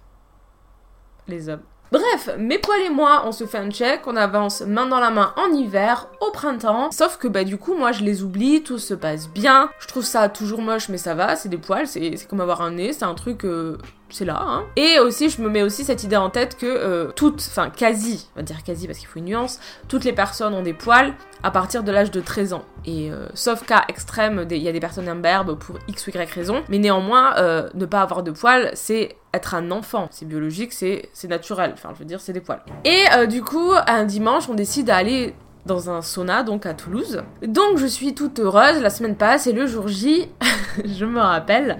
Les 1.28 1.50
hommes. 1.50 1.60
Bref, 1.92 2.30
mes 2.38 2.58
poils 2.58 2.82
et 2.82 2.90
moi, 2.90 3.24
on 3.26 3.32
se 3.32 3.46
fait 3.46 3.58
un 3.58 3.70
check, 3.70 4.02
on 4.06 4.14
avance 4.14 4.60
main 4.60 4.86
dans 4.86 5.00
la 5.00 5.10
main 5.10 5.34
en 5.36 5.52
hiver, 5.52 6.06
au 6.20 6.30
printemps. 6.30 6.92
Sauf 6.92 7.16
que 7.16 7.26
bah 7.26 7.42
du 7.42 7.58
coup, 7.58 7.74
moi 7.74 7.90
je 7.90 8.04
les 8.04 8.22
oublie, 8.22 8.62
tout 8.62 8.78
se 8.78 8.94
passe 8.94 9.28
bien. 9.28 9.70
Je 9.80 9.88
trouve 9.88 10.04
ça 10.04 10.28
toujours 10.28 10.62
moche, 10.62 10.88
mais 10.88 10.98
ça 10.98 11.14
va, 11.14 11.34
c'est 11.34 11.48
des 11.48 11.58
poils, 11.58 11.88
c'est 11.88 12.28
comme 12.28 12.40
avoir 12.40 12.60
un 12.62 12.72
nez, 12.72 12.92
c'est 12.92 13.04
un 13.04 13.14
truc... 13.14 13.44
Euh, 13.44 13.76
c'est 14.12 14.24
là. 14.24 14.38
Hein. 14.40 14.64
Et 14.76 14.98
aussi, 14.98 15.30
je 15.30 15.40
me 15.40 15.48
mets 15.48 15.62
aussi 15.62 15.84
cette 15.84 16.04
idée 16.04 16.16
en 16.16 16.30
tête 16.30 16.56
que 16.56 16.66
euh, 16.66 17.10
toutes, 17.14 17.40
enfin 17.50 17.70
quasi, 17.70 18.28
on 18.34 18.40
va 18.40 18.42
dire 18.42 18.62
quasi 18.62 18.86
parce 18.86 18.98
qu'il 18.98 19.08
faut 19.08 19.18
une 19.18 19.26
nuance, 19.26 19.60
toutes 19.88 20.04
les 20.04 20.12
personnes 20.12 20.54
ont 20.54 20.62
des 20.62 20.72
poils 20.72 21.14
à 21.42 21.50
partir 21.50 21.82
de 21.82 21.92
l'âge 21.92 22.10
de 22.10 22.20
13 22.20 22.52
ans. 22.52 22.64
Et 22.84 23.10
euh, 23.10 23.26
sauf 23.34 23.64
cas 23.64 23.84
extrême, 23.88 24.46
il 24.50 24.58
y 24.58 24.68
a 24.68 24.72
des 24.72 24.80
personnes 24.80 25.08
imberbes 25.08 25.58
pour 25.58 25.78
x 25.88 26.06
ou 26.06 26.10
y 26.10 26.32
raison, 26.32 26.62
mais 26.68 26.78
néanmoins, 26.78 27.36
euh, 27.36 27.68
ne 27.74 27.86
pas 27.86 28.02
avoir 28.02 28.22
de 28.22 28.30
poils, 28.30 28.70
c'est 28.74 29.16
être 29.32 29.54
un 29.54 29.70
enfant. 29.70 30.08
C'est 30.10 30.26
biologique, 30.26 30.72
c'est 30.72 31.10
naturel. 31.28 31.72
Enfin, 31.74 31.90
je 31.94 32.00
veux 32.00 32.04
dire, 32.04 32.20
c'est 32.20 32.32
des 32.32 32.40
poils. 32.40 32.62
Et 32.84 33.26
du 33.28 33.42
coup, 33.42 33.70
un 33.86 34.04
dimanche, 34.04 34.48
on 34.48 34.54
décide 34.54 34.86
d'aller 34.86 35.34
dans 35.66 35.90
un 35.90 36.02
sauna, 36.02 36.42
donc 36.42 36.66
à 36.66 36.74
Toulouse. 36.74 37.22
Donc 37.42 37.76
je 37.76 37.86
suis 37.86 38.14
toute 38.14 38.38
heureuse, 38.40 38.80
la 38.80 38.90
semaine 38.90 39.16
passe 39.16 39.46
et 39.46 39.52
le 39.52 39.66
jour 39.66 39.88
J, 39.88 40.28
je 40.84 41.04
me 41.04 41.20
rappelle, 41.20 41.78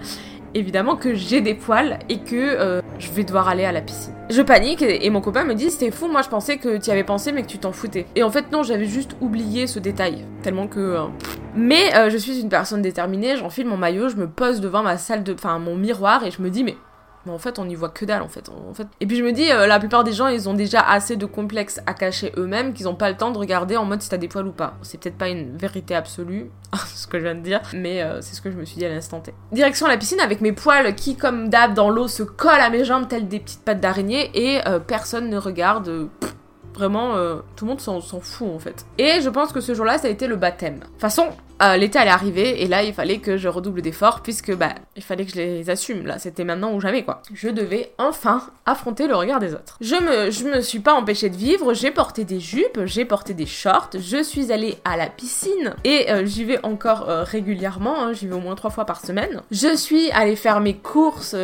évidemment 0.53 0.95
que 0.95 1.13
j'ai 1.13 1.41
des 1.41 1.53
poils 1.53 1.99
et 2.09 2.19
que 2.19 2.35
euh, 2.35 2.81
je 2.99 3.11
vais 3.11 3.23
devoir 3.23 3.47
aller 3.47 3.65
à 3.65 3.71
la 3.71 3.81
piscine. 3.81 4.13
Je 4.29 4.41
panique 4.41 4.81
et, 4.81 5.09
mon 5.09 5.21
copain 5.21 5.43
me 5.43 5.53
dit 5.53 5.69
c'était 5.69 5.91
fou, 5.91 6.07
moi 6.07 6.21
je 6.21 6.29
pensais 6.29 6.57
que 6.57 6.77
tu 6.77 6.89
avais 6.89 7.03
pensé 7.03 7.31
mais 7.31 7.41
que 7.41 7.47
tu 7.47 7.57
t'en 7.57 7.71
foutais. 7.71 8.05
Et 8.15 8.23
en 8.23 8.29
fait 8.29 8.51
non, 8.51 8.63
j'avais 8.63 8.85
juste 8.85 9.15
oublié 9.21 9.67
ce 9.67 9.79
détail, 9.79 10.25
tellement 10.41 10.67
que... 10.67 10.79
Euh, 10.79 11.03
mais 11.55 11.95
euh, 11.95 12.09
je 12.09 12.17
suis 12.17 12.39
une 12.39 12.49
personne 12.49 12.81
déterminée, 12.81 13.35
j'enfile 13.37 13.67
mon 13.67 13.77
maillot, 13.77 14.09
je 14.09 14.15
me 14.15 14.27
pose 14.27 14.61
devant 14.61 14.83
ma 14.83 14.97
salle 14.97 15.23
de... 15.23 15.33
enfin 15.33 15.59
mon 15.59 15.75
miroir 15.75 16.25
et 16.25 16.31
je 16.31 16.41
me 16.41 16.49
dis 16.49 16.63
mais 16.63 16.77
mais 17.25 17.31
en 17.31 17.37
fait, 17.37 17.59
on 17.59 17.65
n'y 17.65 17.75
voit 17.75 17.89
que 17.89 18.05
dalle, 18.05 18.21
en 18.21 18.27
fait. 18.27 18.49
Et 18.99 19.05
puis 19.05 19.17
je 19.17 19.23
me 19.23 19.31
dis, 19.31 19.51
euh, 19.51 19.67
la 19.67 19.79
plupart 19.79 20.03
des 20.03 20.13
gens, 20.13 20.27
ils 20.27 20.49
ont 20.49 20.53
déjà 20.53 20.81
assez 20.81 21.15
de 21.15 21.25
complexes 21.25 21.79
à 21.85 21.93
cacher 21.93 22.31
eux-mêmes 22.37 22.73
qu'ils 22.73 22.85
n'ont 22.85 22.95
pas 22.95 23.09
le 23.09 23.17
temps 23.17 23.31
de 23.31 23.37
regarder 23.37 23.77
en 23.77 23.85
mode 23.85 24.01
si 24.01 24.09
t'as 24.09 24.17
des 24.17 24.27
poils 24.27 24.47
ou 24.47 24.51
pas. 24.51 24.75
C'est 24.81 24.99
peut-être 24.99 25.17
pas 25.17 25.29
une 25.29 25.57
vérité 25.57 25.95
absolue, 25.95 26.49
ce 26.95 27.07
que 27.07 27.19
je 27.19 27.23
viens 27.23 27.35
de 27.35 27.41
dire, 27.41 27.61
mais 27.73 28.01
euh, 28.01 28.21
c'est 28.21 28.35
ce 28.35 28.41
que 28.41 28.51
je 28.51 28.57
me 28.57 28.65
suis 28.65 28.77
dit 28.77 28.85
à 28.85 28.89
l'instant 28.89 29.19
T. 29.19 29.33
Direction 29.51 29.87
la 29.87 29.97
piscine 29.97 30.19
avec 30.19 30.41
mes 30.41 30.51
poils 30.51 30.95
qui, 30.95 31.15
comme 31.15 31.49
d'hab, 31.49 31.73
dans 31.73 31.89
l'eau, 31.89 32.07
se 32.07 32.23
collent 32.23 32.61
à 32.61 32.69
mes 32.69 32.85
jambes 32.85 33.07
telles 33.07 33.27
des 33.27 33.39
petites 33.39 33.63
pattes 33.63 33.79
d'araignée 33.79 34.31
et 34.33 34.67
euh, 34.67 34.79
personne 34.79 35.29
ne 35.29 35.37
regarde. 35.37 36.09
Vraiment, 36.73 37.15
tout 37.55 37.65
le 37.65 37.69
monde 37.69 37.81
s'en 37.81 38.01
fout 38.01 38.47
en 38.47 38.59
fait. 38.59 38.85
Et 38.97 39.21
je 39.21 39.29
pense 39.29 39.51
que 39.51 39.61
ce 39.61 39.73
jour-là, 39.73 39.97
ça 39.97 40.07
a 40.07 40.11
été 40.11 40.27
le 40.27 40.35
baptême. 40.35 40.79
De 40.79 40.85
toute 40.85 40.99
façon, 40.99 41.27
euh, 41.61 41.77
l'été 41.77 41.99
allait 41.99 42.09
arriver 42.09 42.63
et 42.63 42.67
là 42.67 42.81
il 42.81 42.91
fallait 42.93 43.19
que 43.19 43.37
je 43.37 43.47
redouble 43.47 43.83
d'efforts 43.83 44.21
puisque 44.21 44.55
bah 44.55 44.73
il 44.95 45.03
fallait 45.03 45.25
que 45.25 45.31
je 45.31 45.35
les 45.35 45.69
assume 45.69 46.07
là 46.07 46.17
c'était 46.17 46.43
maintenant 46.43 46.73
ou 46.73 46.81
jamais 46.81 47.03
quoi. 47.03 47.21
Je 47.33 47.49
devais 47.49 47.91
enfin 47.99 48.41
affronter 48.65 49.07
le 49.07 49.15
regard 49.15 49.39
des 49.39 49.53
autres. 49.53 49.77
Je 49.79 49.95
me 49.95 50.31
je 50.31 50.45
me 50.45 50.61
suis 50.61 50.79
pas 50.79 50.93
empêchée 50.93 51.29
de 51.29 51.35
vivre, 51.35 51.75
j'ai 51.75 51.91
porté 51.91 52.25
des 52.25 52.39
jupes, 52.39 52.79
j'ai 52.85 53.05
porté 53.05 53.35
des 53.35 53.45
shorts, 53.45 53.91
je 53.93 54.23
suis 54.23 54.51
allée 54.51 54.77
à 54.85 54.97
la 54.97 55.05
piscine 55.05 55.75
et 55.83 56.09
euh, 56.09 56.25
j'y 56.25 56.45
vais 56.45 56.63
encore 56.65 57.07
euh, 57.09 57.23
régulièrement, 57.23 58.01
hein, 58.01 58.13
j'y 58.13 58.25
vais 58.25 58.33
au 58.33 58.39
moins 58.39 58.55
trois 58.55 58.71
fois 58.71 58.85
par 58.85 58.99
semaine. 58.99 59.41
Je 59.51 59.75
suis 59.75 60.09
allée 60.11 60.35
faire 60.35 60.61
mes 60.61 60.77
courses 60.77 61.35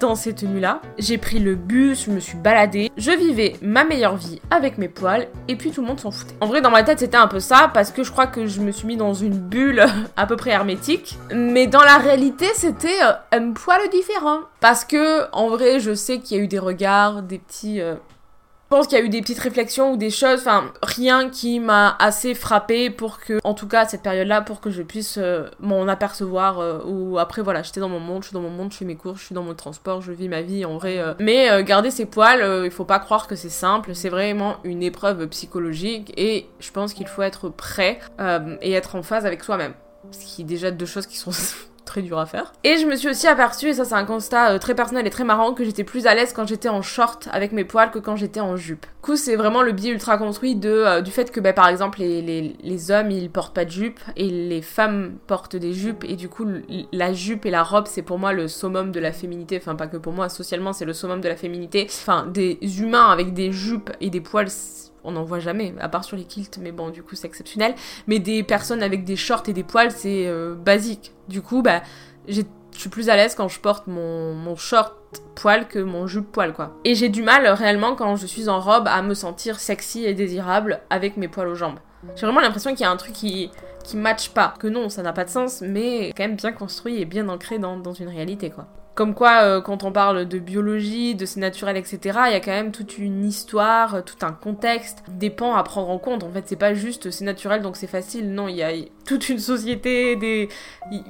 dans 0.00 0.14
ces 0.14 0.34
tenues 0.34 0.60
là. 0.60 0.80
J'ai 0.98 1.18
pris 1.18 1.38
le 1.38 1.54
bus, 1.54 2.06
je 2.06 2.10
me 2.10 2.20
suis 2.20 2.38
baladée, 2.38 2.90
je 2.96 3.10
vivais 3.10 3.56
ma 3.60 3.84
meilleure 3.84 4.16
vie 4.16 4.40
mes 4.78 4.88
poils 4.88 5.26
et 5.48 5.56
puis 5.56 5.70
tout 5.70 5.80
le 5.80 5.86
monde 5.86 6.00
s'en 6.00 6.10
foutait. 6.10 6.34
En 6.40 6.46
vrai 6.46 6.60
dans 6.60 6.70
ma 6.70 6.82
tête 6.82 6.98
c'était 7.00 7.16
un 7.16 7.26
peu 7.26 7.40
ça 7.40 7.70
parce 7.72 7.90
que 7.90 8.02
je 8.02 8.10
crois 8.10 8.26
que 8.26 8.46
je 8.46 8.60
me 8.60 8.72
suis 8.72 8.86
mis 8.86 8.96
dans 8.96 9.14
une 9.14 9.38
bulle 9.38 9.84
à 10.16 10.26
peu 10.26 10.36
près 10.36 10.50
hermétique. 10.50 11.18
Mais 11.34 11.66
dans 11.66 11.82
la 11.82 11.98
réalité, 11.98 12.46
c'était 12.54 13.02
euh, 13.02 13.12
un 13.32 13.52
poil 13.52 13.80
différent. 13.90 14.40
Parce 14.60 14.84
que, 14.84 15.30
en 15.32 15.48
vrai, 15.48 15.80
je 15.80 15.94
sais 15.94 16.18
qu'il 16.18 16.36
y 16.36 16.40
a 16.40 16.42
eu 16.42 16.48
des 16.48 16.58
regards, 16.58 17.22
des 17.22 17.38
petits... 17.38 17.80
Euh, 17.80 17.94
pense 18.70 18.86
qu'il 18.86 18.98
y 18.98 19.00
a 19.00 19.04
eu 19.04 19.08
des 19.08 19.20
petites 19.20 19.38
réflexions 19.38 19.92
ou 19.92 19.96
des 19.96 20.10
choses, 20.10 20.40
enfin 20.40 20.72
rien 20.82 21.28
qui 21.28 21.60
m'a 21.60 21.96
assez 21.98 22.34
frappé 22.34 22.88
pour 22.88 23.20
que, 23.20 23.38
en 23.44 23.54
tout 23.54 23.66
cas 23.68 23.86
cette 23.86 24.02
période-là, 24.02 24.40
pour 24.40 24.60
que 24.60 24.70
je 24.70 24.82
puisse 24.82 25.18
euh, 25.18 25.48
m'en 25.60 25.86
apercevoir. 25.88 26.86
ou 26.86 27.18
après 27.18 27.42
voilà, 27.42 27.62
j'étais 27.62 27.80
dans 27.80 27.88
mon 27.88 28.00
monde, 28.00 28.22
je 28.22 28.28
suis 28.28 28.34
dans 28.34 28.40
mon 28.40 28.50
monde, 28.50 28.72
je 28.72 28.78
fais 28.78 28.84
mes 28.84 28.96
cours, 28.96 29.16
je 29.16 29.24
suis 29.24 29.34
dans 29.34 29.42
mon 29.42 29.54
transport, 29.54 30.00
je 30.00 30.12
vis 30.12 30.28
ma 30.28 30.42
vie 30.42 30.64
en 30.64 30.78
vrai. 30.78 31.02
Mais 31.18 31.62
garder 31.64 31.90
ses 31.90 32.06
poils, 32.06 32.64
il 32.64 32.70
faut 32.70 32.84
pas 32.84 32.98
croire 32.98 33.26
que 33.26 33.36
c'est 33.36 33.48
simple, 33.48 33.94
c'est 33.94 34.08
vraiment 34.08 34.56
une 34.64 34.82
épreuve 34.82 35.26
psychologique 35.28 36.12
et 36.16 36.46
je 36.60 36.70
pense 36.70 36.94
qu'il 36.94 37.06
faut 37.06 37.22
être 37.22 37.48
prêt 37.48 37.98
et 38.62 38.72
être 38.72 38.96
en 38.96 39.02
phase 39.02 39.26
avec 39.26 39.42
soi-même. 39.44 39.74
Ce 40.12 40.24
qui 40.24 40.42
est 40.42 40.44
déjà 40.44 40.70
deux 40.70 40.86
choses 40.86 41.06
qui 41.06 41.18
sont 41.18 41.32
très 41.90 42.02
dur 42.02 42.18
à 42.20 42.26
faire. 42.26 42.52
Et 42.62 42.76
je 42.76 42.86
me 42.86 42.94
suis 42.94 43.08
aussi 43.08 43.26
aperçue, 43.26 43.68
et 43.68 43.74
ça 43.74 43.84
c'est 43.84 43.94
un 43.94 44.04
constat 44.04 44.52
euh, 44.52 44.58
très 44.58 44.76
personnel 44.76 45.06
et 45.06 45.10
très 45.10 45.24
marrant, 45.24 45.52
que 45.52 45.64
j'étais 45.64 45.82
plus 45.82 46.06
à 46.06 46.14
l'aise 46.14 46.32
quand 46.32 46.46
j'étais 46.46 46.68
en 46.68 46.82
short 46.82 47.28
avec 47.32 47.50
mes 47.50 47.64
poils 47.64 47.90
que 47.90 47.98
quand 47.98 48.14
j'étais 48.14 48.40
en 48.40 48.56
jupe. 48.56 48.86
Du 48.86 49.02
coup, 49.02 49.16
c'est 49.16 49.34
vraiment 49.34 49.62
le 49.62 49.72
biais 49.72 49.90
ultra 49.90 50.16
construit 50.16 50.54
de, 50.54 50.70
euh, 50.70 51.00
du 51.00 51.10
fait 51.10 51.32
que, 51.32 51.40
bah, 51.40 51.52
par 51.52 51.66
exemple, 51.68 51.98
les, 51.98 52.22
les, 52.22 52.56
les, 52.62 52.90
hommes 52.92 53.10
ils 53.10 53.28
portent 53.28 53.54
pas 53.54 53.64
de 53.64 53.70
jupe 53.70 53.98
et 54.16 54.28
les 54.28 54.62
femmes 54.62 55.16
portent 55.26 55.56
des 55.56 55.72
jupes, 55.72 56.04
et 56.04 56.14
du 56.14 56.28
coup, 56.28 56.46
la 56.92 57.12
jupe 57.12 57.44
et 57.44 57.50
la 57.50 57.64
robe 57.64 57.86
c'est 57.88 58.02
pour 58.02 58.18
moi 58.18 58.32
le 58.32 58.46
summum 58.46 58.92
de 58.92 59.00
la 59.00 59.12
féminité, 59.12 59.58
enfin, 59.60 59.74
pas 59.74 59.88
que 59.88 59.96
pour 59.96 60.12
moi, 60.12 60.28
socialement 60.28 60.72
c'est 60.72 60.84
le 60.84 60.92
summum 60.92 61.20
de 61.20 61.28
la 61.28 61.36
féminité. 61.36 61.86
Enfin, 61.88 62.26
des 62.26 62.58
humains 62.80 63.10
avec 63.10 63.34
des 63.34 63.50
jupes 63.50 63.90
et 64.00 64.10
des 64.10 64.20
poils 64.20 64.48
on 65.04 65.12
n'en 65.12 65.24
voit 65.24 65.40
jamais, 65.40 65.74
à 65.80 65.88
part 65.88 66.04
sur 66.04 66.16
les 66.16 66.24
kilts, 66.24 66.58
mais 66.60 66.72
bon, 66.72 66.90
du 66.90 67.02
coup, 67.02 67.14
c'est 67.14 67.26
exceptionnel. 67.26 67.74
Mais 68.06 68.18
des 68.18 68.42
personnes 68.42 68.82
avec 68.82 69.04
des 69.04 69.16
shorts 69.16 69.44
et 69.48 69.52
des 69.52 69.64
poils, 69.64 69.90
c'est 69.90 70.26
euh, 70.26 70.54
basique. 70.54 71.12
Du 71.28 71.42
coup, 71.42 71.62
bah, 71.62 71.82
je 72.28 72.42
suis 72.72 72.90
plus 72.90 73.08
à 73.08 73.16
l'aise 73.16 73.34
quand 73.34 73.48
je 73.48 73.60
porte 73.60 73.86
mon, 73.86 74.34
mon 74.34 74.56
short 74.56 74.94
poil 75.34 75.66
que 75.68 75.78
mon 75.78 76.06
jupe 76.06 76.30
poil, 76.30 76.52
quoi. 76.52 76.76
Et 76.84 76.94
j'ai 76.94 77.08
du 77.08 77.22
mal, 77.22 77.46
réellement, 77.48 77.94
quand 77.94 78.16
je 78.16 78.26
suis 78.26 78.48
en 78.48 78.60
robe, 78.60 78.88
à 78.88 79.02
me 79.02 79.14
sentir 79.14 79.58
sexy 79.58 80.04
et 80.04 80.14
désirable 80.14 80.80
avec 80.90 81.16
mes 81.16 81.28
poils 81.28 81.48
aux 81.48 81.54
jambes. 81.54 81.78
J'ai 82.16 82.26
vraiment 82.26 82.40
l'impression 82.40 82.70
qu'il 82.70 82.80
y 82.80 82.84
a 82.84 82.90
un 82.90 82.96
truc 82.96 83.12
qui, 83.12 83.50
qui 83.84 83.96
match 83.96 84.30
pas. 84.30 84.54
Que 84.58 84.66
non, 84.68 84.88
ça 84.88 85.02
n'a 85.02 85.12
pas 85.12 85.24
de 85.24 85.30
sens, 85.30 85.60
mais 85.60 86.12
quand 86.16 86.24
même 86.24 86.36
bien 86.36 86.52
construit 86.52 87.00
et 87.00 87.04
bien 87.04 87.28
ancré 87.28 87.58
dans, 87.58 87.76
dans 87.76 87.92
une 87.92 88.08
réalité, 88.08 88.50
quoi. 88.50 88.66
Comme 88.94 89.14
quoi, 89.14 89.42
euh, 89.42 89.60
quand 89.60 89.84
on 89.84 89.92
parle 89.92 90.26
de 90.26 90.38
biologie, 90.38 91.14
de 91.14 91.24
c'est 91.24 91.40
naturel, 91.40 91.76
etc., 91.76 91.98
il 92.26 92.32
y 92.32 92.34
a 92.34 92.40
quand 92.40 92.50
même 92.50 92.72
toute 92.72 92.98
une 92.98 93.24
histoire, 93.24 94.04
tout 94.04 94.26
un 94.26 94.32
contexte, 94.32 95.02
des 95.08 95.30
pans 95.30 95.54
à 95.54 95.62
prendre 95.62 95.88
en 95.88 95.98
compte. 95.98 96.22
En 96.22 96.30
fait, 96.30 96.44
c'est 96.46 96.56
pas 96.56 96.74
juste 96.74 97.10
c'est 97.10 97.24
naturel 97.24 97.62
donc 97.62 97.76
c'est 97.76 97.86
facile. 97.86 98.32
Non, 98.32 98.48
il 98.48 98.56
y 98.56 98.62
a 98.62 98.72
toute 99.06 99.28
une 99.28 99.38
société, 99.38 100.16
des 100.16 100.48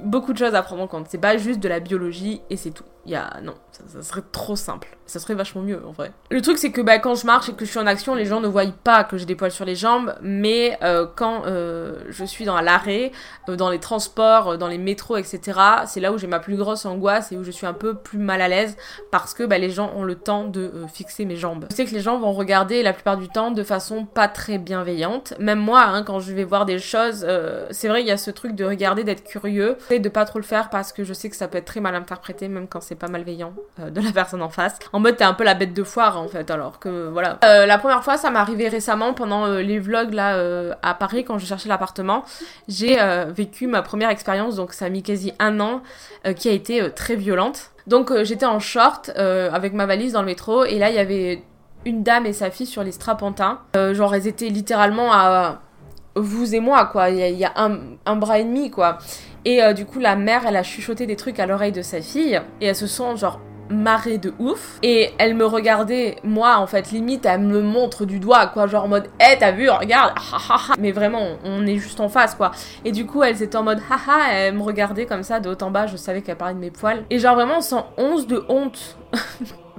beaucoup 0.03 0.33
de 0.33 0.37
choses 0.37 0.55
à 0.55 0.61
prendre 0.61 0.83
en 0.83 0.87
compte. 0.87 1.07
C'est 1.09 1.17
pas 1.17 1.37
juste 1.37 1.59
de 1.59 1.67
la 1.67 1.79
biologie 1.79 2.41
et 2.49 2.57
c'est 2.57 2.71
tout. 2.71 2.85
Y 3.05 3.17
non, 3.41 3.55
ça, 3.71 4.03
serait 4.03 4.21
trop 4.31 4.55
simple. 4.55 4.87
Ça 5.05 5.19
serait 5.19 5.33
vachement 5.33 5.61
mieux 5.61 5.81
en 5.85 5.91
vrai. 5.91 6.11
Le 6.29 6.41
truc 6.41 6.57
c'est 6.57 6.71
que 6.71 6.81
bah, 6.81 6.99
quand 6.99 7.15
je 7.15 7.25
marche 7.25 7.49
et 7.49 7.53
que 7.53 7.65
je 7.65 7.69
suis 7.69 7.79
en 7.79 7.87
action, 7.87 8.15
les 8.15 8.25
gens 8.25 8.39
ne 8.39 8.47
voient 8.47 8.65
pas 8.83 9.03
que 9.03 9.17
j'ai 9.17 9.25
des 9.25 9.35
poils 9.35 9.51
sur 9.51 9.65
les 9.65 9.75
jambes, 9.75 10.15
mais 10.21 10.77
euh, 10.83 11.05
quand 11.15 11.43
euh, 11.45 12.03
je 12.09 12.23
suis 12.23 12.45
dans 12.45 12.59
l'arrêt, 12.61 13.11
dans 13.47 13.69
les 13.69 13.79
transports, 13.79 14.57
dans 14.57 14.67
les 14.67 14.77
métros, 14.77 15.17
etc., 15.17 15.59
c'est 15.85 15.99
là 15.99 16.11
où 16.11 16.17
j'ai 16.17 16.27
ma 16.27 16.39
plus 16.39 16.55
grosse 16.55 16.85
angoisse 16.85 17.31
et 17.31 17.37
où 17.37 17.43
je 17.43 17.51
suis 17.51 17.65
un 17.65 17.73
peu 17.73 17.95
plus 17.95 18.19
mal 18.19 18.41
à 18.41 18.47
l'aise 18.47 18.77
parce 19.11 19.33
que 19.33 19.43
bah, 19.43 19.57
les 19.57 19.69
gens 19.69 19.91
ont 19.95 20.03
le 20.03 20.15
temps 20.15 20.45
de 20.45 20.61
euh, 20.61 20.87
fixer 20.87 21.25
mes 21.25 21.35
jambes. 21.35 21.65
Je 21.71 21.75
sais 21.75 21.85
que 21.85 21.91
les 21.91 22.01
gens 22.01 22.19
vont 22.19 22.31
regarder 22.33 22.83
la 22.83 22.93
plupart 22.93 23.17
du 23.17 23.27
temps 23.27 23.51
de 23.51 23.63
façon 23.63 24.05
pas 24.05 24.27
très 24.27 24.57
bienveillante. 24.57 25.33
Même 25.39 25.59
moi, 25.59 25.83
hein, 25.83 26.03
quand 26.03 26.19
je 26.19 26.33
vais 26.33 26.43
voir 26.43 26.65
des 26.65 26.79
choses, 26.79 27.25
euh, 27.27 27.67
c'est 27.71 27.87
vrai, 27.87 28.01
il 28.01 28.07
y 28.07 28.11
a 28.11 28.17
ce 28.17 28.31
truc 28.31 28.55
de 28.55 28.65
regarder, 28.65 29.03
d'être 29.03 29.23
curieux 29.23 29.77
et 29.89 29.99
de 29.99 30.09
pas 30.09 30.25
trop 30.25 30.39
le 30.39 30.45
faire 30.45 30.69
parce 30.69 30.93
que 30.93 31.03
je 31.03 31.13
sais 31.13 31.29
que 31.29 31.35
ça 31.35 31.47
peut 31.47 31.57
être 31.57 31.65
très 31.65 31.79
mal 31.79 31.95
interprété, 31.95 32.47
même 32.47 32.67
quand 32.67 32.81
c'est 32.81 32.90
pas 32.95 33.07
malveillant 33.07 33.53
euh, 33.79 33.89
de 33.89 34.01
la 34.01 34.11
personne 34.11 34.41
en 34.41 34.49
face. 34.49 34.77
En 34.93 34.99
mode, 34.99 35.17
t'es 35.17 35.23
un 35.23 35.33
peu 35.33 35.43
la 35.43 35.53
bête 35.53 35.73
de 35.73 35.83
foire 35.83 36.19
en 36.19 36.27
fait, 36.27 36.49
alors 36.51 36.79
que 36.79 37.09
voilà. 37.09 37.39
la 37.41 37.77
première 37.77 38.03
fois, 38.03 38.17
ça 38.17 38.29
m'est 38.29 38.39
arrivé 38.39 38.67
récemment 38.67 39.13
pendant 39.13 39.47
les 39.47 39.79
vlogs 39.79 40.13
là 40.13 40.37
à 40.81 40.93
Paris 40.93 41.23
quand 41.23 41.37
je 41.37 41.45
cherchais 41.45 41.69
l'appartement. 41.69 42.23
J'ai 42.67 42.97
vécu 43.27 43.67
ma 43.67 43.81
première 43.81 44.09
expérience, 44.09 44.55
donc 44.55 44.73
ça 44.73 44.85
a 44.85 44.89
mis 44.89 45.03
quasi 45.03 45.33
un 45.39 45.59
an, 45.59 45.81
qui 46.35 46.49
a 46.49 46.51
été 46.51 46.91
très 46.91 47.15
violente. 47.15 47.71
Donc 47.87 48.11
euh, 48.11 48.23
j'étais 48.23 48.45
en 48.45 48.59
short 48.59 49.11
euh, 49.17 49.49
avec 49.51 49.73
ma 49.73 49.85
valise 49.85 50.13
dans 50.13 50.21
le 50.21 50.27
métro 50.27 50.65
et 50.65 50.77
là 50.77 50.89
il 50.89 50.95
y 50.95 50.99
avait 50.99 51.43
une 51.85 52.03
dame 52.03 52.25
et 52.25 52.33
sa 52.33 52.51
fille 52.51 52.67
sur 52.67 52.83
les 52.83 52.91
strapantins. 52.91 53.59
Euh, 53.75 53.93
genre 53.93 54.13
elles 54.13 54.27
étaient 54.27 54.49
littéralement 54.49 55.11
à 55.11 55.61
vous 56.15 56.53
et 56.53 56.59
moi 56.59 56.85
quoi, 56.85 57.09
il 57.09 57.37
y 57.37 57.45
a, 57.45 57.53
un, 57.55 58.15
bras 58.15 58.39
et 58.39 58.43
demi 58.43 58.69
quoi. 58.69 58.97
Et 59.45 59.61
du 59.73 59.85
coup 59.85 59.99
la 59.99 60.15
mère 60.15 60.43
elle 60.47 60.55
a 60.55 60.63
chuchoté 60.63 61.05
des 61.07 61.15
trucs 61.15 61.39
à 61.39 61.45
l'oreille 61.45 61.71
de 61.71 61.81
sa 61.81 62.01
fille 62.01 62.39
et 62.59 62.65
elles 62.67 62.75
se 62.75 62.87
sont 62.87 63.15
genre 63.15 63.39
marée 63.71 64.17
de 64.17 64.33
ouf. 64.39 64.79
Et 64.83 65.11
elle 65.17 65.35
me 65.35 65.45
regardait, 65.45 66.17
moi 66.23 66.57
en 66.57 66.67
fait, 66.67 66.91
limite, 66.91 67.25
elle 67.25 67.41
me 67.41 67.61
montre 67.61 68.05
du 68.05 68.19
doigt, 68.19 68.47
quoi, 68.47 68.67
genre 68.67 68.85
en 68.85 68.89
mode, 68.89 69.07
hé, 69.19 69.37
t'as 69.39 69.51
vu, 69.51 69.69
regarde, 69.69 70.13
Mais 70.79 70.91
vraiment, 70.91 71.21
on 71.43 71.65
est 71.65 71.77
juste 71.77 71.99
en 71.99 72.09
face, 72.09 72.35
quoi. 72.35 72.51
Et 72.85 72.91
du 72.91 73.05
coup, 73.05 73.23
elle 73.23 73.41
était 73.41 73.55
en 73.55 73.63
mode, 73.63 73.79
haha, 73.89 74.33
elle 74.33 74.55
me 74.55 74.61
regardait 74.61 75.05
comme 75.05 75.23
ça 75.23 75.39
de 75.39 75.49
haut 75.49 75.63
en 75.63 75.71
bas, 75.71 75.87
je 75.87 75.97
savais 75.97 76.21
qu'elle 76.21 76.37
parlait 76.37 76.53
de 76.53 76.59
mes 76.59 76.71
poils. 76.71 77.03
Et 77.09 77.19
genre 77.19 77.35
vraiment, 77.35 77.61
sans 77.61 77.87
once 77.97 78.27
de 78.27 78.43
honte. 78.49 78.97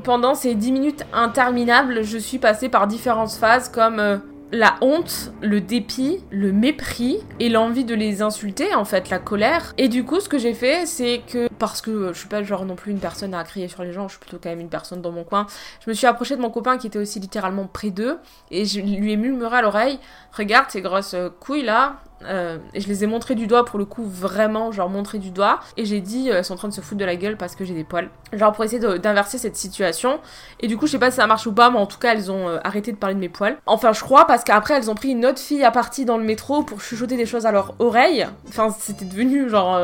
Pendant 0.04 0.35
ces 0.35 0.54
10 0.57 0.73
minutes 0.73 1.04
interminables, 1.12 2.02
je 2.02 2.19
suis 2.19 2.38
passée 2.38 2.69
par 2.69 2.88
différentes 2.88 3.31
phases 3.31 3.69
comme 3.69 4.00
euh, 4.00 4.16
la 4.52 4.76
honte, 4.82 5.32
le 5.40 5.62
dépit, 5.62 6.18
le 6.30 6.52
mépris 6.52 7.18
et 7.40 7.49
l'envie 7.49 7.85
de 7.85 7.94
les 7.94 8.21
insulter, 8.21 8.75
en 8.75 8.85
fait, 8.85 9.09
la 9.09 9.18
colère. 9.18 9.73
Et 9.78 9.88
du 9.88 10.04
coup, 10.04 10.21
ce 10.21 10.28
que 10.28 10.37
j'ai 10.37 10.52
fait, 10.52 10.85
c'est 10.85 11.23
que 11.26 11.49
parce 11.59 11.80
que 11.80 12.12
je 12.12 12.18
suis 12.18 12.28
pas 12.28 12.42
genre 12.42 12.66
non 12.66 12.76
plus 12.76 12.92
une 12.92 12.99
personne 12.99 13.32
à 13.32 13.42
crier 13.44 13.68
sur 13.68 13.82
les 13.82 13.92
gens, 13.92 14.09
je 14.09 14.12
suis 14.12 14.21
plutôt 14.21 14.38
quand 14.42 14.50
même 14.50 14.61
une 14.61 14.68
personne 14.68 15.00
dans 15.00 15.11
mon 15.11 15.25
coin. 15.25 15.47
Je 15.85 15.88
me 15.88 15.94
suis 15.94 16.06
approchée 16.06 16.37
de 16.37 16.42
mon 16.42 16.50
copain 16.50 16.76
qui 16.76 16.87
était 16.87 16.99
aussi 16.99 17.18
littéralement 17.18 17.66
près 17.66 17.90
d'eux 17.90 18.18
et 18.50 18.66
je 18.66 18.80
lui 18.80 19.12
ai 19.12 19.16
murmuré 19.16 19.56
à 19.56 19.62
l'oreille 19.62 19.99
Regarde 20.32 20.71
ces 20.71 20.80
grosses 20.80 21.16
couilles 21.40 21.62
là, 21.62 22.00
euh, 22.26 22.58
et 22.74 22.80
je 22.80 22.88
les 22.88 23.04
ai 23.04 23.06
montrés 23.06 23.34
du 23.34 23.46
doigt 23.46 23.64
pour 23.64 23.78
le 23.78 23.84
coup, 23.84 24.04
vraiment, 24.04 24.72
genre 24.72 24.88
montré 24.88 25.18
du 25.18 25.30
doigt. 25.30 25.60
Et 25.76 25.84
j'ai 25.84 26.00
dit, 26.00 26.30
euh, 26.30 26.38
elles 26.38 26.44
sont 26.44 26.54
en 26.54 26.56
train 26.56 26.68
de 26.68 26.72
se 26.72 26.80
foutre 26.80 26.98
de 26.98 27.04
la 27.04 27.16
gueule 27.16 27.36
parce 27.36 27.54
que 27.54 27.64
j'ai 27.64 27.74
des 27.74 27.84
poils. 27.84 28.08
Genre 28.32 28.52
pour 28.52 28.64
essayer 28.64 28.80
d'inverser 28.98 29.38
cette 29.38 29.56
situation. 29.56 30.20
Et 30.60 30.68
du 30.68 30.76
coup, 30.76 30.86
je 30.86 30.92
sais 30.92 30.98
pas 30.98 31.10
si 31.10 31.16
ça 31.16 31.26
marche 31.26 31.46
ou 31.46 31.52
pas, 31.52 31.70
mais 31.70 31.78
en 31.78 31.86
tout 31.86 31.98
cas, 31.98 32.14
elles 32.14 32.30
ont 32.30 32.48
euh, 32.48 32.58
arrêté 32.64 32.92
de 32.92 32.96
parler 32.96 33.14
de 33.14 33.20
mes 33.20 33.28
poils. 33.28 33.56
Enfin, 33.66 33.92
je 33.92 34.00
crois, 34.00 34.26
parce 34.26 34.44
qu'après, 34.44 34.74
elles 34.74 34.90
ont 34.90 34.94
pris 34.94 35.10
une 35.10 35.26
autre 35.26 35.40
fille 35.40 35.64
à 35.64 35.70
partie 35.70 36.04
dans 36.04 36.18
le 36.18 36.24
métro 36.24 36.62
pour 36.62 36.80
chuchoter 36.80 37.16
des 37.16 37.26
choses 37.26 37.46
à 37.46 37.52
leur 37.52 37.74
oreille. 37.78 38.26
Enfin, 38.48 38.74
c'était 38.78 39.04
devenu 39.04 39.48
genre 39.48 39.78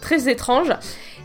très 0.00 0.28
étrange. 0.28 0.70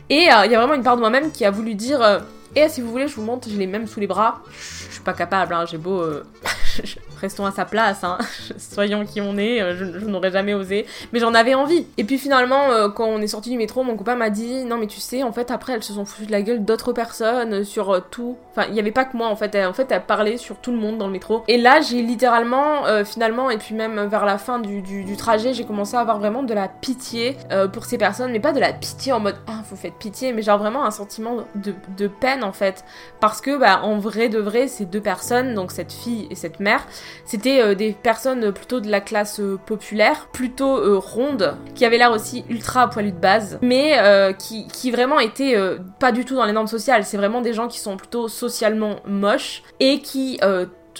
Et 0.09 0.23
il 0.23 0.51
y 0.51 0.55
a 0.55 0.59
vraiment 0.59 0.73
une 0.73 0.83
part 0.83 0.95
de 0.95 1.01
moi-même 1.01 1.31
qui 1.31 1.45
a 1.45 1.51
voulu 1.51 1.75
dire, 1.75 2.21
et 2.55 2.69
si 2.69 2.81
vous 2.81 2.91
voulez, 2.91 3.07
je 3.07 3.15
vous 3.15 3.23
montre, 3.23 3.47
j'ai 3.49 3.57
les 3.57 3.67
mêmes 3.67 3.87
sous 3.87 3.99
les 3.99 4.07
bras. 4.07 4.41
Je 4.89 4.93
suis 4.93 5.03
pas 5.03 5.13
capable, 5.13 5.53
hein, 5.53 5.65
j'ai 5.65 5.77
beau 5.77 6.03
restons 7.19 7.45
à 7.45 7.51
sa 7.51 7.65
place, 7.65 8.03
hein. 8.03 8.17
soyons 8.57 9.05
qui 9.05 9.21
on 9.21 9.37
est, 9.37 9.61
euh, 9.61 9.75
je, 9.75 10.05
n'aurais 10.05 10.31
jamais 10.31 10.53
osé, 10.53 10.85
mais 11.13 11.19
j'en 11.19 11.33
avais 11.33 11.55
envie. 11.55 11.85
Et 11.97 12.03
puis 12.03 12.17
finalement, 12.17 12.69
euh, 12.71 12.89
quand 12.89 13.05
on 13.05 13.21
est 13.21 13.27
sorti 13.27 13.49
du 13.49 13.57
métro, 13.57 13.83
mon 13.83 13.95
copain 13.95 14.15
m'a 14.15 14.29
dit 14.29 14.65
non 14.65 14.77
mais 14.77 14.87
tu 14.87 14.99
sais, 14.99 15.23
en 15.23 15.31
fait 15.31 15.51
après 15.51 15.73
elles 15.73 15.83
se 15.83 15.93
sont 15.93 16.05
foutues 16.05 16.27
de 16.27 16.31
la 16.31 16.41
gueule 16.41 16.63
d'autres 16.63 16.93
personnes 16.93 17.63
sur 17.63 17.91
euh, 17.91 17.99
tout. 18.11 18.37
Enfin, 18.51 18.67
il 18.67 18.73
n'y 18.73 18.79
avait 18.79 18.91
pas 18.91 19.05
que 19.05 19.17
moi 19.17 19.27
en 19.27 19.35
fait. 19.35 19.53
Elle, 19.55 19.67
en 19.67 19.73
fait, 19.73 19.91
elle 19.91 20.03
parlait 20.03 20.37
sur 20.37 20.57
tout 20.57 20.71
le 20.71 20.77
monde 20.77 20.97
dans 20.97 21.07
le 21.07 21.13
métro. 21.13 21.43
Et 21.47 21.57
là, 21.57 21.81
j'ai 21.81 22.01
littéralement, 22.01 22.83
finalement, 23.03 23.49
et 23.49 23.57
puis 23.57 23.75
même 23.75 24.05
vers 24.07 24.25
la 24.25 24.37
fin 24.37 24.59
du, 24.59 24.81
trajet, 25.17 25.53
j'ai 25.53 25.65
commencé 25.65 25.95
à 25.95 25.99
avoir 25.99 26.19
vraiment 26.19 26.43
de 26.43 26.53
la 26.53 26.67
pitié 26.67 27.37
pour 27.73 27.85
ces 27.85 27.97
personnes, 27.97 28.31
mais 28.31 28.39
pas 28.39 28.53
de 28.53 28.59
la 28.59 28.71
pitié 28.73 29.11
en 29.11 29.19
mode 29.19 29.35
ah 29.47 29.61
vous 29.69 29.75
faites 29.75 29.95
pitié, 29.95 30.31
mais 30.31 30.41
genre 30.41 30.57
vraiment 30.57 30.85
un 30.85 30.91
sentiment 30.91 31.37
de, 31.55 31.73
de 31.97 32.07
peine 32.07 32.43
en 32.43 32.53
fait, 32.53 32.85
parce 33.19 33.41
que 33.41 33.57
bah 33.57 33.81
en 33.83 33.97
vrai 33.97 34.29
de 34.29 34.39
vrai, 34.39 34.67
ces 34.67 34.85
deux 34.85 35.01
personnes, 35.01 35.53
donc 35.53 35.71
cette 35.71 35.91
fille 35.91 36.27
et 36.29 36.35
cette 36.35 36.59
mère, 36.59 36.85
c'était 37.25 37.61
euh, 37.61 37.75
des 37.75 37.93
personnes 37.93 38.51
plutôt 38.51 38.79
de 38.79 38.89
la 38.89 39.01
classe 39.01 39.39
euh, 39.39 39.57
populaire, 39.65 40.27
plutôt 40.31 40.77
euh, 40.77 40.97
rondes, 40.97 41.57
qui 41.73 41.85
avaient 41.85 41.97
l'air 41.97 42.11
aussi 42.11 42.45
ultra 42.49 42.89
poilus 42.89 43.11
de 43.11 43.17
base, 43.17 43.59
mais 43.61 43.97
qui, 44.37 44.67
qui, 44.67 44.91
vraiment 44.91 45.19
étaient 45.19 45.57
pas 45.99 46.11
du 46.11 46.25
tout 46.25 46.35
dans 46.35 46.45
les 46.45 46.53
normes 46.53 46.67
sociales. 46.67 47.03
C'est 47.03 47.17
vraiment 47.17 47.41
des 47.41 47.53
gens 47.53 47.67
qui 47.67 47.79
sont 47.79 47.97
plutôt 47.97 48.27
socialement 48.27 48.97
moches 49.05 49.63
et 49.79 49.99
qui 49.99 50.39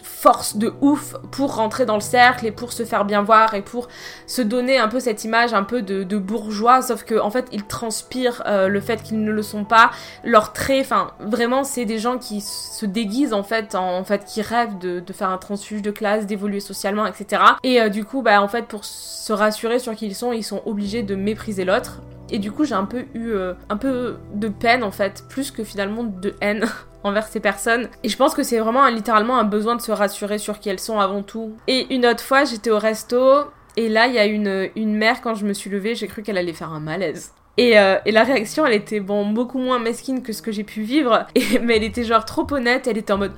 force 0.03 0.57
de 0.57 0.73
ouf 0.81 1.15
pour 1.31 1.55
rentrer 1.55 1.85
dans 1.85 1.95
le 1.95 2.01
cercle 2.01 2.45
et 2.45 2.51
pour 2.51 2.73
se 2.73 2.83
faire 2.83 3.05
bien 3.05 3.21
voir 3.21 3.53
et 3.53 3.61
pour 3.61 3.87
se 4.27 4.41
donner 4.41 4.77
un 4.77 4.87
peu 4.87 4.99
cette 4.99 5.23
image 5.23 5.53
un 5.53 5.63
peu 5.63 5.81
de, 5.81 6.17
bourgeois, 6.17 6.81
sauf 6.81 7.03
que 7.03 7.19
en 7.19 7.29
fait 7.29 7.47
ils 7.51 7.63
transpirent 7.63 8.43
euh, 8.45 8.67
le 8.67 8.79
fait 8.79 9.03
qu'ils 9.03 9.23
ne 9.23 9.31
le 9.31 9.41
sont 9.43 9.65
pas, 9.65 9.91
leurs 10.23 10.53
traits, 10.53 10.81
enfin 10.81 11.11
vraiment 11.19 11.63
c'est 11.63 11.85
des 11.85 11.99
gens 11.99 12.17
qui 12.17 12.41
se 12.41 12.85
déguisent 12.85 13.33
en 13.33 13.43
fait, 13.43 13.75
en, 13.75 14.03
fait 14.03 14.25
qui 14.25 14.41
rêvent 14.41 14.77
de, 14.77 15.03
faire 15.13 15.29
un 15.29 15.37
transfuge 15.37 15.81
de 15.81 15.91
classe, 15.91 16.25
d'évoluer 16.25 16.59
socialement, 16.59 17.05
etc. 17.05 17.41
Et 17.63 17.81
euh, 17.81 17.89
du 17.89 18.03
coup 18.03 18.21
bah 18.21 18.41
en 18.41 18.47
fait 18.47 18.65
pour 18.65 18.83
se 18.83 19.31
rassurer 19.33 19.79
sur 19.79 19.95
qui 19.95 20.07
ils 20.07 20.15
sont, 20.15 20.31
ils 20.33 20.43
sont 20.43 20.61
obligés 20.65 21.03
de 21.03 21.15
mépriser 21.15 21.65
l'autre. 21.65 22.01
Et 22.31 22.39
du 22.39 22.51
coup 22.51 22.65
j'ai 22.65 22.73
un 22.73 22.85
peu 22.85 23.05
eu 23.13 23.29
euh, 23.29 23.53
un 23.69 23.77
peu 23.77 24.17
de 24.33 24.47
peine 24.47 24.83
en 24.83 24.91
fait, 24.91 25.23
plus 25.29 25.51
que 25.51 25.63
finalement 25.63 26.03
de 26.03 26.35
haine 26.41 26.65
envers 27.05 27.27
ces 27.27 27.39
personnes. 27.39 27.87
Et 28.03 28.09
je 28.09 28.17
pense 28.17 28.33
que 28.33 28.43
c'est 28.43 28.59
vraiment 28.59 28.85
littéralement 28.87 29.37
un 29.37 29.43
besoin 29.43 29.75
de 29.75 29.81
se 29.81 29.91
rassurer 29.91 30.37
sur 30.37 30.59
qui 30.59 30.69
elles 30.69 30.79
sont 30.79 30.99
avant 30.99 31.21
tout. 31.21 31.55
Et 31.67 31.93
une 31.93 32.05
autre 32.05 32.23
fois, 32.23 32.43
j'étais 32.43 32.71
au 32.71 32.79
resto, 32.79 33.45
et 33.77 33.89
là, 33.89 34.07
il 34.07 34.13
y 34.13 34.19
a 34.19 34.25
une, 34.25 34.69
une 34.75 34.95
mère, 34.95 35.21
quand 35.21 35.35
je 35.35 35.45
me 35.45 35.53
suis 35.53 35.69
levée, 35.69 35.95
j'ai 35.95 36.07
cru 36.07 36.23
qu'elle 36.23 36.37
allait 36.37 36.53
faire 36.53 36.73
un 36.73 36.79
malaise. 36.79 37.31
Et, 37.57 37.79
euh, 37.79 37.97
et, 38.05 38.11
la 38.11 38.23
réaction, 38.23 38.65
elle 38.65 38.73
était 38.73 38.99
bon, 38.99 39.29
beaucoup 39.29 39.59
moins 39.59 39.79
mesquine 39.79 40.23
que 40.23 40.33
ce 40.33 40.41
que 40.41 40.51
j'ai 40.51 40.65
pu 40.65 40.81
vivre, 40.81 41.25
mais 41.61 41.77
elle 41.77 41.83
était 41.83 42.03
genre 42.03 42.25
trop 42.25 42.45
honnête, 42.51 42.87
elle 42.87 42.97
était 42.97 43.13
en 43.13 43.17
mode 43.17 43.33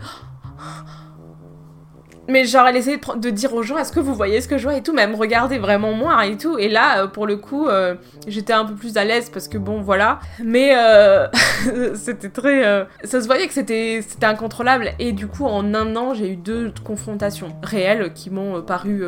mais 2.28 2.46
genre, 2.46 2.68
elle 2.68 2.76
essayait 2.76 3.00
de, 3.16 3.30
dire 3.30 3.54
aux 3.54 3.64
gens, 3.64 3.78
est-ce 3.78 3.92
que 3.92 4.00
vous 4.00 4.14
voyez 4.14 4.42
ce 4.42 4.48
que 4.48 4.58
je 4.58 4.64
vois 4.64 4.76
et 4.76 4.84
tout, 4.84 4.94
même 4.94 5.16
regarder 5.16 5.60
vraiment 5.60 5.94
moi 5.94 6.26
et 6.26 6.38
tout. 6.38 6.58
Et 6.58 6.68
là, 6.68 7.00
euh, 7.04 7.08
pour 7.08 7.26
le 7.26 7.38
coup, 7.38 7.68
euh, 7.68 7.96
j'étais 8.28 8.54
un 8.54 8.66
peu 8.66 8.76
plus 8.76 8.98
à 8.98 9.06
l'aise 9.06 9.30
parce 9.30 9.48
que 9.48 9.58
bon, 9.58 9.82
voilà. 9.82 10.20
Mais 10.44 10.76
euh, 10.76 11.28
c'était 11.96 12.30
très... 12.30 12.88
ça 13.04 13.22
se 13.22 13.28
voyait 13.28 13.48
que 13.48 13.54
c'était 13.54 14.02
incontrôlable. 14.24 14.92
Et 15.00 15.14
du 15.14 15.28
coup, 15.28 15.46
en 15.46 15.74
un 15.74 15.96
an, 15.96 16.14
j'ai 16.14 16.32
eu 16.32 16.36
deux 16.36 16.74
confrontations 16.84 17.56
réelles 17.64 18.12
qui 18.14 18.30
m'ont 18.30 18.62
paru 18.62 19.04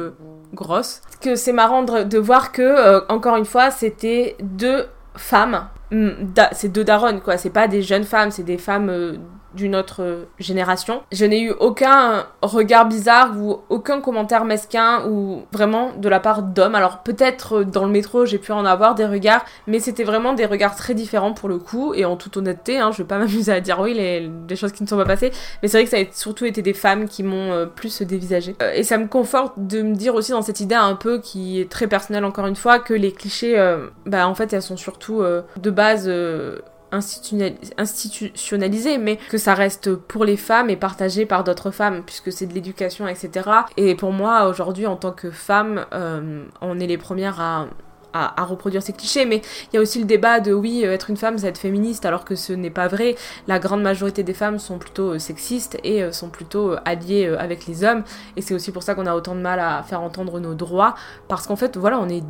grosses. 0.54 1.02
Que 1.22 1.36
c'est 1.36 1.54
marrant 1.54 1.84
de, 1.84 2.04
de, 2.04 2.18
voir 2.18 2.52
que, 2.52 3.06
encore 3.12 3.36
une 3.36 3.46
fois, 3.46 3.70
c'était 3.72 4.38
deux 4.42 4.86
femmes. 5.16 5.68
Mm, 5.92 6.10
c'est 6.54 6.72
deux 6.72 6.86
daronnes, 6.86 7.20
quoi. 7.20 7.38
C'est 7.38 7.50
pas 7.50 7.68
des 7.68 7.82
jeunes 7.82 8.06
femmes, 8.06 8.32
c'est 8.32 8.44
des 8.44 8.58
femmes 8.58 9.20
d'une 9.54 9.76
autre 9.76 10.28
génération. 10.40 11.02
Je 11.12 11.26
n'ai 11.26 11.42
eu 11.42 11.52
aucun 11.52 12.26
regard 12.42 12.88
bizarre 12.88 13.38
ou 13.38 13.62
aucun 13.70 14.02
commentaire 14.02 14.46
mesquin 14.46 15.06
ou 15.08 15.44
vraiment 15.52 15.92
de 15.98 16.10
la 16.10 16.20
part 16.20 16.44
d'hommes. 16.44 16.76
Alors 16.76 17.04
peut-être 17.04 17.64
dans 17.64 17.86
le 17.86 17.92
métro 17.92 18.26
j'ai 18.26 18.38
pu 18.38 18.52
en 18.52 18.66
avoir 18.66 18.96
des 18.96 19.06
regards, 19.06 19.46
mais 19.68 19.80
c'était 19.80 20.04
vraiment 20.04 20.34
des 20.34 20.46
regards 20.46 20.76
très 20.76 20.94
différents 20.94 21.34
pour 21.34 21.50
le 21.50 21.58
coup. 21.58 21.94
Et 21.94 22.06
en 22.06 22.16
toute 22.16 22.38
honnêteté, 22.38 22.80
hein, 22.80 22.92
je 22.92 23.00
vais 23.00 23.08
pas 23.08 23.18
m'amuser 23.20 23.52
à 23.52 23.60
dire 23.60 23.80
oui 23.80 23.94
les, 23.94 24.56
choses 24.56 24.72
qui 24.72 24.84
ne 24.84 24.88
sont 24.90 24.98
pas 24.98 25.06
passées, 25.06 25.32
mais 25.62 25.70
c'est 25.70 25.78
vrai 25.78 25.86
que 25.86 25.90
ça 25.90 25.98
a 25.98 26.14
surtout 26.14 26.46
été 26.46 26.62
des 26.62 26.74
femmes 26.74 27.08
qui 27.08 27.24
m'ont 27.24 27.52
euh, 27.52 27.66
plus 27.66 28.02
dévisagé. 28.02 28.56
Euh, 28.62 28.74
et 28.74 28.84
ça 28.84 28.98
me 28.98 29.08
conforte 29.08 29.54
de 29.58 29.82
me 29.82 29.96
dire 29.96 30.16
aussi 30.16 30.32
dans 30.32 30.42
cette 30.42 30.60
idée 30.60 30.76
un 30.76 30.96
peu 30.96 31.20
qui 31.20 31.62
est 31.62 31.72
très 31.72 31.88
personnelle 31.88 32.26
encore 32.26 32.48
une 32.48 32.58
fois 32.58 32.80
que 32.80 32.94
les 32.94 33.14
clichés, 33.14 33.58
euh, 33.58 33.88
bah 34.06 34.28
en 34.28 34.36
fait 34.36 34.52
elles 34.52 34.62
sont 34.62 34.78
surtout 34.78 35.24
de 35.58 35.72
base 35.72 36.10
institutionnalisé, 36.92 38.98
mais 38.98 39.18
que 39.30 39.38
ça 39.38 39.54
reste 39.54 39.96
pour 39.96 40.26
les 40.26 40.38
femmes 40.38 40.70
et 40.70 40.76
partagé 40.76 41.26
par 41.26 41.44
d'autres 41.44 41.72
femmes, 41.72 42.04
puisque 42.06 42.32
c'est 42.32 42.48
de 42.48 42.54
l'éducation, 42.54 43.08
etc. 43.08 43.50
Et 43.78 43.96
pour 43.96 44.12
moi, 44.12 44.48
aujourd'hui, 44.48 44.88
en 44.88 44.96
tant 44.96 45.12
que 45.12 45.32
femme, 45.32 45.86
euh, 45.94 46.44
on 46.62 46.80
est 46.80 46.88
les 46.88 46.98
premières 46.98 47.40
à, 47.40 47.68
à, 48.14 48.44
reproduire 48.44 48.82
ces 48.82 48.94
clichés, 48.94 49.26
mais 49.26 49.42
il 49.72 49.76
y 49.76 49.78
a 49.78 49.82
aussi 49.82 50.00
le 50.00 50.06
débat 50.06 50.40
de 50.40 50.54
oui, 50.54 50.84
euh, 50.84 50.94
être 50.94 51.10
une 51.10 51.18
femme, 51.18 51.38
c'est 51.38 51.48
être 51.48 51.60
féministe, 51.60 52.06
alors 52.06 52.26
que 52.26 52.36
ce 52.36 52.54
n'est 52.54 52.72
pas 52.72 52.88
vrai. 52.88 53.16
La 53.48 53.60
grande 53.60 53.82
majorité 53.82 54.24
des 54.24 54.34
femmes 54.34 54.58
sont 54.58 54.80
plutôt 54.80 55.14
euh, 55.14 55.20
sexistes 55.20 55.78
et 55.84 56.12
sont 56.12 56.30
plutôt 56.30 56.76
alliées 56.86 57.28
avec 57.38 57.68
les 57.68 57.84
hommes, 57.84 58.04
et 58.36 58.42
c'est 58.42 58.54
aussi 58.54 58.72
pour 58.72 58.84
ça 58.84 58.96
qu'on 58.96 59.06
a 59.06 59.16
autant 59.16 59.36
de 59.36 59.42
mal 59.42 59.60
à 59.60 59.84
faire 59.84 60.02
entendre 60.02 60.40
nos 60.40 60.56
droits, 60.56 60.96
parce 61.28 61.46
qu'en 61.46 61.56
fait, 61.56 61.78
voilà, 61.78 62.00
on 62.00 62.10
est 62.10 62.24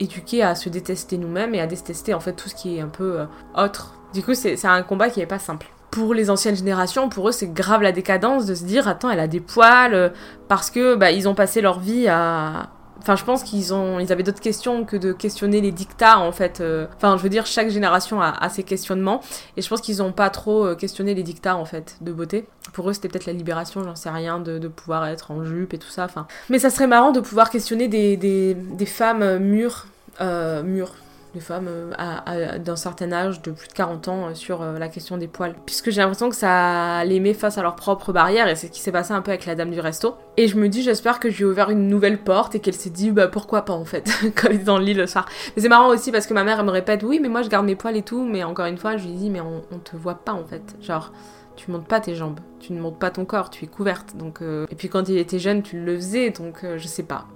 éduqué 0.00 0.42
à 0.42 0.54
se 0.54 0.70
détester 0.70 1.18
nous-mêmes 1.18 1.54
et 1.54 1.60
à 1.60 1.66
détester 1.66 2.14
en 2.14 2.20
fait 2.20 2.32
tout 2.32 2.48
ce 2.48 2.54
qui 2.54 2.78
est 2.78 2.80
un 2.80 2.88
peu 2.88 3.26
autre 3.54 3.99
du 4.12 4.22
coup, 4.22 4.34
c'est 4.34 4.64
un 4.64 4.82
combat 4.82 5.10
qui 5.10 5.20
est 5.20 5.26
pas 5.26 5.38
simple. 5.38 5.66
Pour 5.90 6.14
les 6.14 6.30
anciennes 6.30 6.56
générations, 6.56 7.08
pour 7.08 7.28
eux, 7.28 7.32
c'est 7.32 7.52
grave 7.52 7.82
la 7.82 7.92
décadence 7.92 8.46
de 8.46 8.54
se 8.54 8.64
dire 8.64 8.86
attends, 8.86 9.10
elle 9.10 9.20
a 9.20 9.28
des 9.28 9.40
poils 9.40 9.94
euh, 9.94 10.08
parce 10.48 10.70
que 10.70 10.94
bah, 10.94 11.10
ils 11.10 11.28
ont 11.28 11.34
passé 11.34 11.60
leur 11.60 11.80
vie 11.80 12.06
à 12.08 12.70
Enfin, 13.02 13.16
je 13.16 13.24
pense 13.24 13.42
qu'ils 13.42 13.72
ont, 13.72 13.98
ils 13.98 14.12
avaient 14.12 14.22
d'autres 14.22 14.42
questions 14.42 14.84
que 14.84 14.94
de 14.94 15.14
questionner 15.14 15.62
les 15.62 15.72
dictats 15.72 16.18
en 16.18 16.32
fait. 16.32 16.60
Euh. 16.60 16.86
Enfin, 16.96 17.16
je 17.16 17.22
veux 17.22 17.30
dire, 17.30 17.46
chaque 17.46 17.70
génération 17.70 18.20
a, 18.20 18.46
ses 18.50 18.62
questionnements, 18.62 19.22
et 19.56 19.62
je 19.62 19.68
pense 19.70 19.80
qu'ils 19.80 20.02
ont 20.02 20.12
pas 20.12 20.28
trop 20.28 20.66
euh, 20.66 20.74
questionné 20.74 21.14
les 21.14 21.22
dictats 21.22 21.56
en 21.56 21.64
fait 21.64 21.96
de 22.02 22.12
beauté. 22.12 22.46
Pour 22.74 22.90
eux, 22.90 22.92
c'était 22.92 23.08
peut-être 23.08 23.24
la 23.24 23.32
libération, 23.32 23.82
j'en 23.84 23.96
sais 23.96 24.10
rien, 24.10 24.38
de, 24.38 24.68
pouvoir 24.68 25.06
être 25.06 25.30
en 25.30 25.44
jupe 25.44 25.72
et 25.72 25.78
tout 25.78 25.88
ça. 25.88 26.04
Enfin, 26.04 26.26
mais 26.50 26.58
ça 26.58 26.68
serait 26.68 26.86
marrant 26.86 27.10
de 27.10 27.20
pouvoir 27.20 27.48
questionner 27.48 27.88
des, 27.88 28.18
des, 28.18 28.52
des 28.52 28.86
femmes 28.86 29.38
mûres, 29.38 29.86
mûres, 30.20 30.92
des 31.34 31.40
femmes 31.40 31.68
euh, 31.68 32.58
d'un 32.58 32.76
certain 32.76 33.12
âge, 33.12 33.42
de 33.42 33.50
plus 33.50 33.68
de 33.68 33.72
40 33.72 34.08
ans, 34.08 34.26
euh, 34.26 34.34
sur 34.34 34.62
euh, 34.62 34.78
la 34.78 34.88
question 34.88 35.16
des 35.16 35.28
poils. 35.28 35.54
Puisque 35.66 35.90
j'ai 35.90 36.00
l'impression 36.00 36.28
que 36.28 36.36
ça 36.36 37.04
les 37.04 37.20
met 37.20 37.34
face 37.34 37.58
à 37.58 37.62
leurs 37.62 37.76
propres 37.76 38.12
barrières, 38.12 38.48
et 38.48 38.56
c'est 38.56 38.66
ce 38.66 38.72
qui 38.72 38.80
s'est 38.80 38.92
passé 38.92 39.12
un 39.12 39.22
peu 39.22 39.30
avec 39.30 39.46
la 39.46 39.54
dame 39.54 39.70
du 39.70 39.80
resto. 39.80 40.16
Et 40.36 40.48
je 40.48 40.56
me 40.56 40.68
dis, 40.68 40.82
j'espère 40.82 41.20
que 41.20 41.30
j'ai 41.30 41.44
ouvert 41.44 41.70
une 41.70 41.88
nouvelle 41.88 42.18
porte 42.18 42.54
et 42.54 42.60
qu'elle 42.60 42.74
s'est 42.74 42.90
dit, 42.90 43.10
bah 43.10 43.28
pourquoi 43.28 43.64
pas 43.64 43.74
en 43.74 43.84
fait, 43.84 44.10
quand 44.34 44.48
ils 44.50 44.60
sont 44.60 44.64
dans 44.64 44.78
le 44.78 44.84
lit 44.84 44.94
le 44.94 45.06
soir. 45.06 45.26
Mais 45.54 45.62
c'est 45.62 45.68
marrant 45.68 45.88
aussi 45.88 46.12
parce 46.12 46.26
que 46.26 46.34
ma 46.34 46.44
mère, 46.44 46.58
elle 46.60 46.66
me 46.66 46.70
répète, 46.70 47.02
oui, 47.02 47.20
mais 47.20 47.28
moi 47.28 47.42
je 47.42 47.48
garde 47.48 47.66
mes 47.66 47.76
poils 47.76 47.96
et 47.96 48.02
tout, 48.02 48.24
mais 48.24 48.42
encore 48.44 48.66
une 48.66 48.78
fois, 48.78 48.96
je 48.96 49.06
lui 49.06 49.14
dis, 49.14 49.30
mais 49.30 49.40
on, 49.40 49.60
te 49.78 49.96
voit 49.96 50.16
pas 50.16 50.32
en 50.32 50.44
fait. 50.44 50.76
Genre, 50.80 51.12
tu 51.56 51.70
montes 51.70 51.86
pas 51.86 52.00
tes 52.00 52.14
jambes, 52.14 52.40
tu 52.58 52.72
ne 52.72 52.80
montes 52.80 52.98
pas 52.98 53.10
ton 53.10 53.24
corps, 53.24 53.50
tu 53.50 53.64
es 53.64 53.68
couverte. 53.68 54.16
Donc, 54.16 54.40
Et 54.70 54.74
puis 54.74 54.88
quand 54.88 55.08
il 55.08 55.16
était 55.16 55.38
jeune, 55.38 55.62
tu 55.62 55.80
le 55.80 55.96
faisais, 55.96 56.30
donc 56.30 56.64
je 56.76 56.86
sais 56.86 57.02
pas 57.02 57.26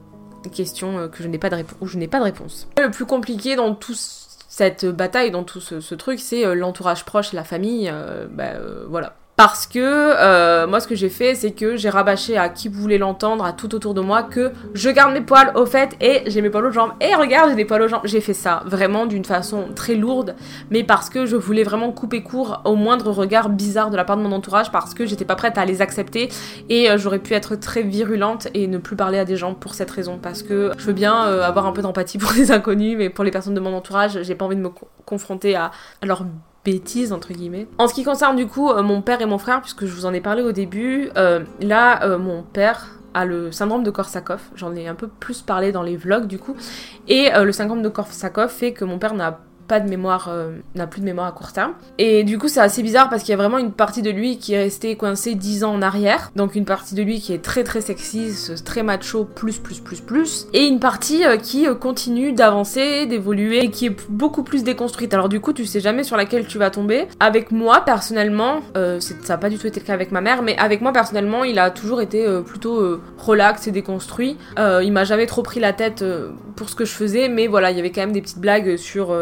question 0.50 0.98
euh, 0.98 1.08
que 1.08 1.22
je 1.22 1.28
n'ai 1.28 1.38
pas 1.38 1.50
de 1.50 1.56
réponse 1.56 1.76
je 1.82 1.98
n'ai 1.98 2.08
pas 2.08 2.18
de 2.18 2.24
réponse. 2.24 2.68
Le 2.78 2.90
plus 2.90 3.06
compliqué 3.06 3.56
dans 3.56 3.74
tout 3.74 3.94
cette 3.94 4.86
bataille, 4.86 5.32
dans 5.32 5.42
tout 5.42 5.60
ce, 5.60 5.94
truc, 5.94 6.20
c'est 6.20 6.46
euh, 6.46 6.54
l'entourage 6.54 7.04
proche, 7.04 7.32
la 7.32 7.42
famille, 7.42 7.90
euh, 7.92 8.26
bah, 8.30 8.52
voilà. 8.88 9.16
Parce 9.36 9.66
que 9.66 9.78
euh, 9.80 10.66
moi 10.66 10.80
ce 10.80 10.86
que 10.86 10.94
j'ai 10.94 11.08
fait 11.08 11.34
c'est 11.34 11.50
que 11.50 11.76
j'ai 11.76 11.90
rabâché 11.90 12.36
à 12.36 12.48
qui 12.48 12.68
voulait 12.68 12.98
l'entendre, 12.98 13.44
à 13.44 13.52
tout 13.52 13.74
autour 13.74 13.94
de 13.94 14.00
moi 14.00 14.22
que 14.22 14.52
je 14.74 14.90
garde 14.90 15.12
mes 15.12 15.20
poils 15.20 15.52
au 15.56 15.66
fait 15.66 15.96
et 16.00 16.22
j'ai 16.26 16.40
mes 16.40 16.50
poils 16.50 16.66
aux 16.66 16.70
jambes 16.70 16.92
et 17.00 17.14
regarde 17.14 17.50
j'ai 17.50 17.56
des 17.56 17.64
poils 17.64 17.82
aux 17.82 17.88
jambes. 17.88 18.02
J'ai 18.04 18.20
fait 18.20 18.34
ça 18.34 18.62
vraiment 18.66 19.06
d'une 19.06 19.24
façon 19.24 19.68
très 19.74 19.94
lourde 19.96 20.36
mais 20.70 20.84
parce 20.84 21.10
que 21.10 21.26
je 21.26 21.36
voulais 21.36 21.64
vraiment 21.64 21.90
couper 21.90 22.22
court 22.22 22.60
au 22.64 22.76
moindre 22.76 23.10
regard 23.10 23.48
bizarre 23.48 23.90
de 23.90 23.96
la 23.96 24.04
part 24.04 24.16
de 24.16 24.22
mon 24.22 24.32
entourage 24.32 24.70
parce 24.70 24.94
que 24.94 25.04
j'étais 25.04 25.24
pas 25.24 25.36
prête 25.36 25.58
à 25.58 25.64
les 25.64 25.82
accepter 25.82 26.28
et 26.68 26.90
euh, 26.90 26.98
j'aurais 26.98 27.18
pu 27.18 27.34
être 27.34 27.56
très 27.56 27.82
virulente 27.82 28.48
et 28.54 28.68
ne 28.68 28.78
plus 28.78 28.96
parler 28.96 29.18
à 29.18 29.24
des 29.24 29.36
gens 29.36 29.54
pour 29.54 29.74
cette 29.74 29.90
raison 29.90 30.18
parce 30.22 30.42
que 30.42 30.70
je 30.78 30.84
veux 30.86 30.92
bien 30.92 31.26
euh, 31.26 31.42
avoir 31.42 31.66
un 31.66 31.72
peu 31.72 31.82
d'empathie 31.82 32.18
pour 32.24 32.32
des 32.32 32.52
inconnus 32.52 32.96
mais 32.96 33.10
pour 33.10 33.24
les 33.24 33.32
personnes 33.32 33.54
de 33.54 33.60
mon 33.60 33.74
entourage 33.74 34.22
j'ai 34.22 34.34
pas 34.36 34.44
envie 34.44 34.56
de 34.56 34.60
me 34.60 34.70
confronter 35.04 35.56
à 35.56 35.72
leur 36.02 36.24
bêtises 36.64 37.12
entre 37.12 37.32
guillemets. 37.32 37.66
En 37.78 37.88
ce 37.88 37.94
qui 37.94 38.04
concerne 38.04 38.36
du 38.36 38.46
coup 38.46 38.70
euh, 38.70 38.82
mon 38.82 39.02
père 39.02 39.20
et 39.20 39.26
mon 39.26 39.38
frère, 39.38 39.60
puisque 39.60 39.86
je 39.86 39.92
vous 39.92 40.06
en 40.06 40.12
ai 40.12 40.20
parlé 40.20 40.42
au 40.42 40.52
début, 40.52 41.10
euh, 41.16 41.40
là 41.60 42.02
euh, 42.04 42.18
mon 42.18 42.42
père 42.42 42.98
a 43.12 43.24
le 43.24 43.52
syndrome 43.52 43.84
de 43.84 43.90
Korsakoff, 43.90 44.50
j'en 44.56 44.74
ai 44.74 44.88
un 44.88 44.94
peu 44.94 45.06
plus 45.06 45.42
parlé 45.42 45.70
dans 45.70 45.82
les 45.82 45.96
vlogs 45.96 46.26
du 46.26 46.38
coup, 46.38 46.56
et 47.06 47.30
le 47.32 47.52
syndrome 47.52 47.80
de 47.80 47.88
Korsakoff 47.88 48.50
fait 48.50 48.72
que 48.72 48.84
mon 48.84 48.98
père 48.98 49.14
n'a 49.14 49.38
pas 49.66 49.80
de 49.80 49.88
mémoire, 49.88 50.28
euh, 50.30 50.58
n'a 50.74 50.86
plus 50.86 51.00
de 51.00 51.06
mémoire 51.06 51.26
à 51.26 51.32
court 51.32 51.52
terme. 51.52 51.72
Et 51.98 52.24
du 52.24 52.38
coup, 52.38 52.48
c'est 52.48 52.60
assez 52.60 52.82
bizarre 52.82 53.08
parce 53.08 53.22
qu'il 53.22 53.30
y 53.30 53.34
a 53.34 53.36
vraiment 53.36 53.58
une 53.58 53.72
partie 53.72 54.02
de 54.02 54.10
lui 54.10 54.38
qui 54.38 54.54
est 54.54 54.62
restée 54.62 54.96
coincée 54.96 55.34
10 55.34 55.64
ans 55.64 55.74
en 55.74 55.82
arrière. 55.82 56.30
Donc 56.36 56.54
une 56.54 56.64
partie 56.64 56.94
de 56.94 57.02
lui 57.02 57.20
qui 57.20 57.32
est 57.32 57.42
très 57.42 57.64
très 57.64 57.80
sexiste, 57.80 58.64
très 58.64 58.82
macho, 58.82 59.24
plus 59.24 59.58
plus 59.58 59.80
plus 59.80 60.00
plus. 60.00 60.46
Et 60.52 60.64
une 60.64 60.80
partie 60.80 61.24
euh, 61.24 61.36
qui 61.36 61.66
euh, 61.66 61.74
continue 61.74 62.32
d'avancer, 62.32 63.06
d'évoluer 63.06 63.64
et 63.64 63.70
qui 63.70 63.86
est 63.86 64.10
beaucoup 64.10 64.42
plus 64.42 64.64
déconstruite. 64.64 65.14
Alors 65.14 65.28
du 65.28 65.40
coup, 65.40 65.52
tu 65.52 65.64
sais 65.64 65.80
jamais 65.80 66.04
sur 66.04 66.16
laquelle 66.16 66.46
tu 66.46 66.58
vas 66.58 66.70
tomber. 66.70 67.06
Avec 67.20 67.50
moi, 67.50 67.82
personnellement, 67.84 68.60
ça 68.74 69.14
n'a 69.28 69.38
pas 69.38 69.48
du 69.48 69.58
tout 69.58 69.66
été 69.66 69.80
le 69.80 69.86
cas 69.86 69.94
avec 69.94 70.12
ma 70.12 70.20
mère, 70.20 70.42
mais 70.42 70.56
avec 70.58 70.80
moi, 70.80 70.92
personnellement, 70.92 71.44
il 71.44 71.58
a 71.58 71.70
toujours 71.70 72.00
été 72.00 72.26
plutôt 72.44 73.00
relax 73.18 73.66
et 73.66 73.70
déconstruit. 73.70 74.36
il 74.58 74.92
m'a 74.92 75.04
jamais 75.04 75.26
trop 75.26 75.42
pris 75.42 75.60
la 75.60 75.72
tête 75.72 76.04
pour 76.56 76.68
ce 76.68 76.74
que 76.74 76.84
je 76.84 76.92
faisais, 76.92 77.28
mais 77.28 77.46
voilà, 77.46 77.70
il 77.70 77.76
y 77.76 77.80
avait 77.80 77.90
quand 77.90 78.02
même 78.02 78.12
des 78.12 78.22
petites 78.22 78.38
blagues 78.38 78.76
sur 78.76 79.14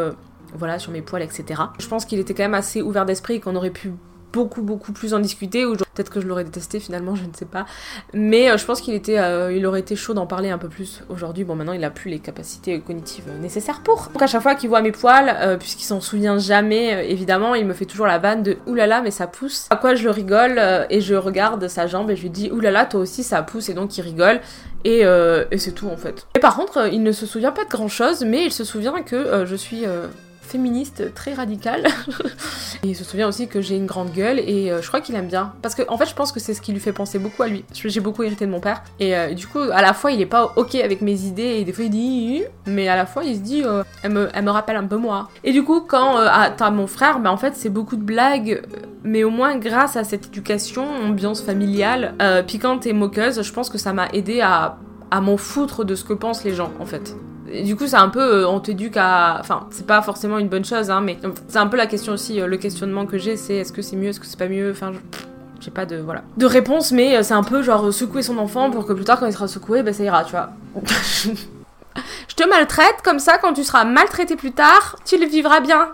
voilà, 0.55 0.79
sur 0.79 0.93
mes 0.93 1.03
poils, 1.03 1.23
etc. 1.23 1.62
Je 1.79 1.87
pense 1.87 2.05
qu'il 2.05 2.19
était 2.19 2.35
quand 2.35 2.45
même 2.45 2.55
assez 2.55 2.83
ouvert 2.83 3.07
d'esprit 3.07 3.35
et 3.35 3.41
qu'on 3.41 3.57
aurait 3.57 3.71
pu 3.71 3.93
beaucoup 4.33 4.62
beaucoup 4.62 4.93
plus 4.93 5.15
en 5.15 5.21
discuter. 5.21 5.65
Ou 5.65 5.77
peut-être 5.77 6.11
que 6.11 6.21
je 6.21 6.27
l'aurais 6.27 6.45
détesté 6.45 6.81
finalement 6.81 7.15
je 7.23 7.25
ne 7.25 7.33
sais 7.35 7.45
pas. 7.45 7.67
Mais 8.12 8.51
euh, 8.51 8.57
je 8.57 8.65
pense 8.65 8.81
qu'il 8.81 8.95
était 8.95 9.19
euh, 9.19 9.53
il 9.53 9.65
aurait 9.67 9.81
été 9.81 9.95
chaud 9.95 10.15
d'en 10.15 10.27
parler 10.27 10.51
un 10.51 10.59
peu 10.59 10.69
plus 10.69 11.03
aujourd'hui. 11.09 11.45
Bon 11.45 11.55
maintenant 11.55 11.73
il 11.73 11.85
a 11.85 11.91
plus 11.91 12.11
les 12.11 12.19
capacités 12.19 12.81
cognitives 12.81 13.25
nécessaires 13.41 13.83
pour. 13.83 14.09
Donc 14.12 14.23
à 14.23 14.27
chaque 14.27 14.43
fois 14.43 14.55
qu'il 14.55 14.69
voit 14.69 14.83
mes 14.83 14.93
poils 14.93 15.35
euh, 15.41 15.57
puisqu'il 15.57 15.85
s'en 15.85 16.01
souvient 16.01 16.38
jamais 16.38 17.11
évidemment 17.11 17.55
il 17.55 17.67
me 17.67 17.75
fait 17.75 17.85
toujours 17.85 18.07
la 18.07 18.19
vanne 18.19 18.43
de 18.43 18.57
oulala 18.67 19.03
mais 19.03 19.11
ça 19.11 19.27
pousse. 19.27 19.67
À 19.71 19.77
quoi 19.77 19.95
je 19.95 20.05
le 20.05 20.11
rigole 20.11 20.61
et 20.91 21.01
je 21.01 21.15
regarde 21.15 21.69
sa 21.69 21.87
jambe 21.87 22.11
et 22.11 22.17
je 22.17 22.23
lui 22.23 22.31
dis 22.31 22.51
oulala 22.51 22.87
toi 22.87 23.01
aussi 23.01 23.23
ça 23.23 23.43
pousse 23.43 23.69
et 23.69 23.75
donc 23.75 23.97
il 23.99 24.03
rigole. 24.03 24.41
Et, 24.85 25.01
et 25.03 25.59
c'est 25.59 25.73
tout 25.73 25.88
en 25.88 25.97
fait. 25.97 26.27
Et 26.35 26.41
par 26.41 26.57
contre 26.57 26.88
il 26.93 27.03
ne 27.03 27.12
se 27.12 27.27
souvient 27.27 27.53
pas 27.53 27.65
de 27.65 27.71
grand 27.71 27.88
chose 27.88 28.25
mais 28.25 28.47
il 28.47 28.53
se 28.53 28.65
souvient 28.65 29.03
que 29.03 29.45
je 29.47 29.57
suis 29.57 29.85
féministe 30.53 31.15
très 31.15 31.33
radical. 31.33 31.87
et 32.85 32.88
il 32.88 32.97
se 32.97 33.05
souvient 33.05 33.27
aussi 33.27 33.49
que 33.49 33.62
j'ai 33.62 33.75
une 33.75 33.87
grande 33.87 34.12
gueule 34.12 34.38
et 34.38 34.71
euh, 34.71 34.83
je 34.83 34.88
crois 34.88 35.01
qu'il 35.01 35.15
aime 35.15 35.27
bien. 35.27 35.55
Parce 35.62 35.75
que 35.75 35.83
en 35.88 35.97
fait, 35.97 36.07
je 36.07 36.15
pense 36.15 36.31
que 36.31 36.41
c'est 36.41 36.53
ce 36.53 36.61
qui 36.61 36.73
lui 36.73 36.81
fait 36.81 36.93
penser 36.93 37.19
beaucoup 37.19 37.43
à 37.43 37.49
lui. 37.49 37.65
J'ai 37.73 38.01
beaucoup 38.01 38.23
hérité 38.23 38.45
de 38.47 38.51
mon 38.51 38.61
père. 38.61 38.83
Et 39.01 39.17
euh, 39.17 39.33
du 39.33 39.47
coup, 39.47 39.61
à 39.61 39.81
la 39.81 39.95
fois, 39.95 40.12
il 40.12 40.21
est 40.21 40.27
pas 40.27 40.53
ok 40.57 40.75
avec 40.75 41.01
mes 41.01 41.23
idées 41.23 41.57
et 41.59 41.65
des 41.65 41.73
fois 41.73 41.85
il 41.85 41.91
dit 41.91 42.43
mais 42.67 42.88
à 42.88 42.97
la 42.97 43.07
fois 43.07 43.25
il 43.25 43.37
se 43.37 43.41
dit 43.41 43.62
euh, 43.65 43.83
elle, 44.03 44.12
me, 44.12 44.29
elle, 44.35 44.45
me, 44.45 44.51
rappelle 44.51 44.77
un 44.77 44.87
peu 44.87 44.97
moi. 44.97 45.29
Et 45.43 45.53
du 45.53 45.65
coup, 45.65 45.81
quand 45.81 46.17
t'as 46.57 46.71
mon 46.71 46.87
frère, 46.87 47.19
bah 47.21 47.33
en 47.33 47.38
fait, 47.38 47.55
c'est 47.57 47.71
beaucoup 47.71 47.97
de 47.97 48.03
blagues, 48.03 48.62
mais 49.03 49.25
au 49.25 49.31
moins 49.31 49.57
grâce 49.57 49.97
à 49.97 50.05
cette 50.05 50.27
éducation, 50.27 50.85
ambiance 50.85 51.41
familiale, 51.41 52.15
piquante 52.47 52.87
et 52.87 52.93
moqueuse, 52.93 53.43
je 53.43 53.53
pense 53.53 53.71
que 53.71 53.79
ça 53.79 53.93
m'a 53.93 54.09
aidé 54.12 54.41
à, 54.43 54.77
à 55.11 55.21
m'en 55.21 55.37
foutre 55.37 55.85
de 55.85 55.95
ce 55.95 56.05
que 56.05 56.12
pensent 56.12 56.45
les 56.45 56.55
gens 56.55 56.71
en 56.79 56.87
fait 56.87 57.17
du 57.61 57.77
coup, 57.77 57.87
c'est 57.87 57.97
un 57.97 58.09
peu, 58.09 58.21
euh, 58.21 58.49
on 58.49 58.61
t'éduque 58.61 58.97
à. 58.97 59.37
Enfin, 59.41 59.67
c'est 59.71 59.87
pas 59.87 60.01
forcément 60.03 60.38
une 60.38 60.49
bonne 60.49 60.65
chose, 60.65 60.91
hein, 60.91 61.01
mais 61.01 61.19
c'est 61.49 61.59
un 61.59 61.67
peu 61.67 61.77
la 61.77 61.87
question 61.87 62.12
aussi, 62.15 62.41
euh, 62.41 62.47
le 62.47 62.57
questionnement 62.57 63.07
que 63.07 63.19
j'ai, 63.19 63.37
c'est 63.37 63.57
est-ce 63.57 63.73
que 63.73 63.83
c'est 63.83 63.97
mieux, 63.97 64.09
est-ce 64.09 64.21
que 64.21 64.27
c'est 64.27 64.38
pas 64.38 64.49
mieux 64.49 64.71
Enfin, 64.71 64.93
j'ai 65.61 65.71
pas 65.71 65.85
de. 65.85 65.97
Voilà. 65.97 66.23
De 66.37 66.47
réponse, 66.47 66.93
mais 66.93 67.17
euh, 67.17 67.23
c'est 67.23 67.35
un 67.35 67.43
peu 67.43 67.62
genre 67.62 67.93
secouer 67.93 68.23
son 68.23 68.38
enfant 68.38 68.71
pour 68.71 68.87
que 68.87 68.93
plus 68.93 69.05
tard, 69.05 69.21
quand 69.21 69.27
il 69.27 69.33
sera 69.33 69.49
secoué, 69.49 69.83
bah 69.83 69.93
ça 69.93 70.03
ira, 70.03 70.25
tu 70.25 70.33
vois. 70.33 70.51
Je 72.29 72.35
te 72.35 72.49
maltraite, 72.49 73.03
comme 73.05 73.19
ça, 73.19 73.37
quand 73.37 73.53
tu 73.53 73.65
seras 73.65 73.85
maltraité 73.85 74.37
plus 74.37 74.53
tard, 74.53 74.97
tu 75.05 75.19
le 75.19 75.27
vivras 75.27 75.61
bien. 75.61 75.88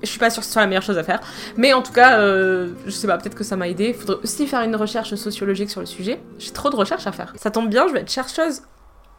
Je 0.00 0.08
suis 0.08 0.18
pas 0.18 0.30
sûre 0.30 0.42
que 0.42 0.46
ce 0.46 0.52
soit 0.52 0.62
la 0.62 0.68
meilleure 0.68 0.82
chose 0.82 0.98
à 0.98 1.02
faire. 1.02 1.20
Mais 1.56 1.72
en 1.72 1.82
tout 1.82 1.92
cas, 1.92 2.20
je 2.20 2.70
sais 2.90 3.08
pas, 3.08 3.18
peut-être 3.18 3.34
que 3.34 3.42
ça 3.42 3.56
m'a 3.56 3.68
aidé. 3.68 3.92
Faudrait 3.92 4.18
aussi 4.22 4.46
faire 4.46 4.62
une 4.62 4.76
recherche 4.76 5.14
sociologique 5.16 5.70
sur 5.70 5.80
le 5.80 5.86
sujet. 5.86 6.20
J'ai 6.38 6.52
trop 6.52 6.70
de 6.70 6.76
recherches 6.76 7.06
à 7.08 7.12
faire. 7.12 7.32
Ça 7.36 7.50
tombe 7.50 7.68
bien, 7.68 7.88
je 7.88 7.92
vais 7.92 8.00
être 8.00 8.10
chercheuse 8.10 8.62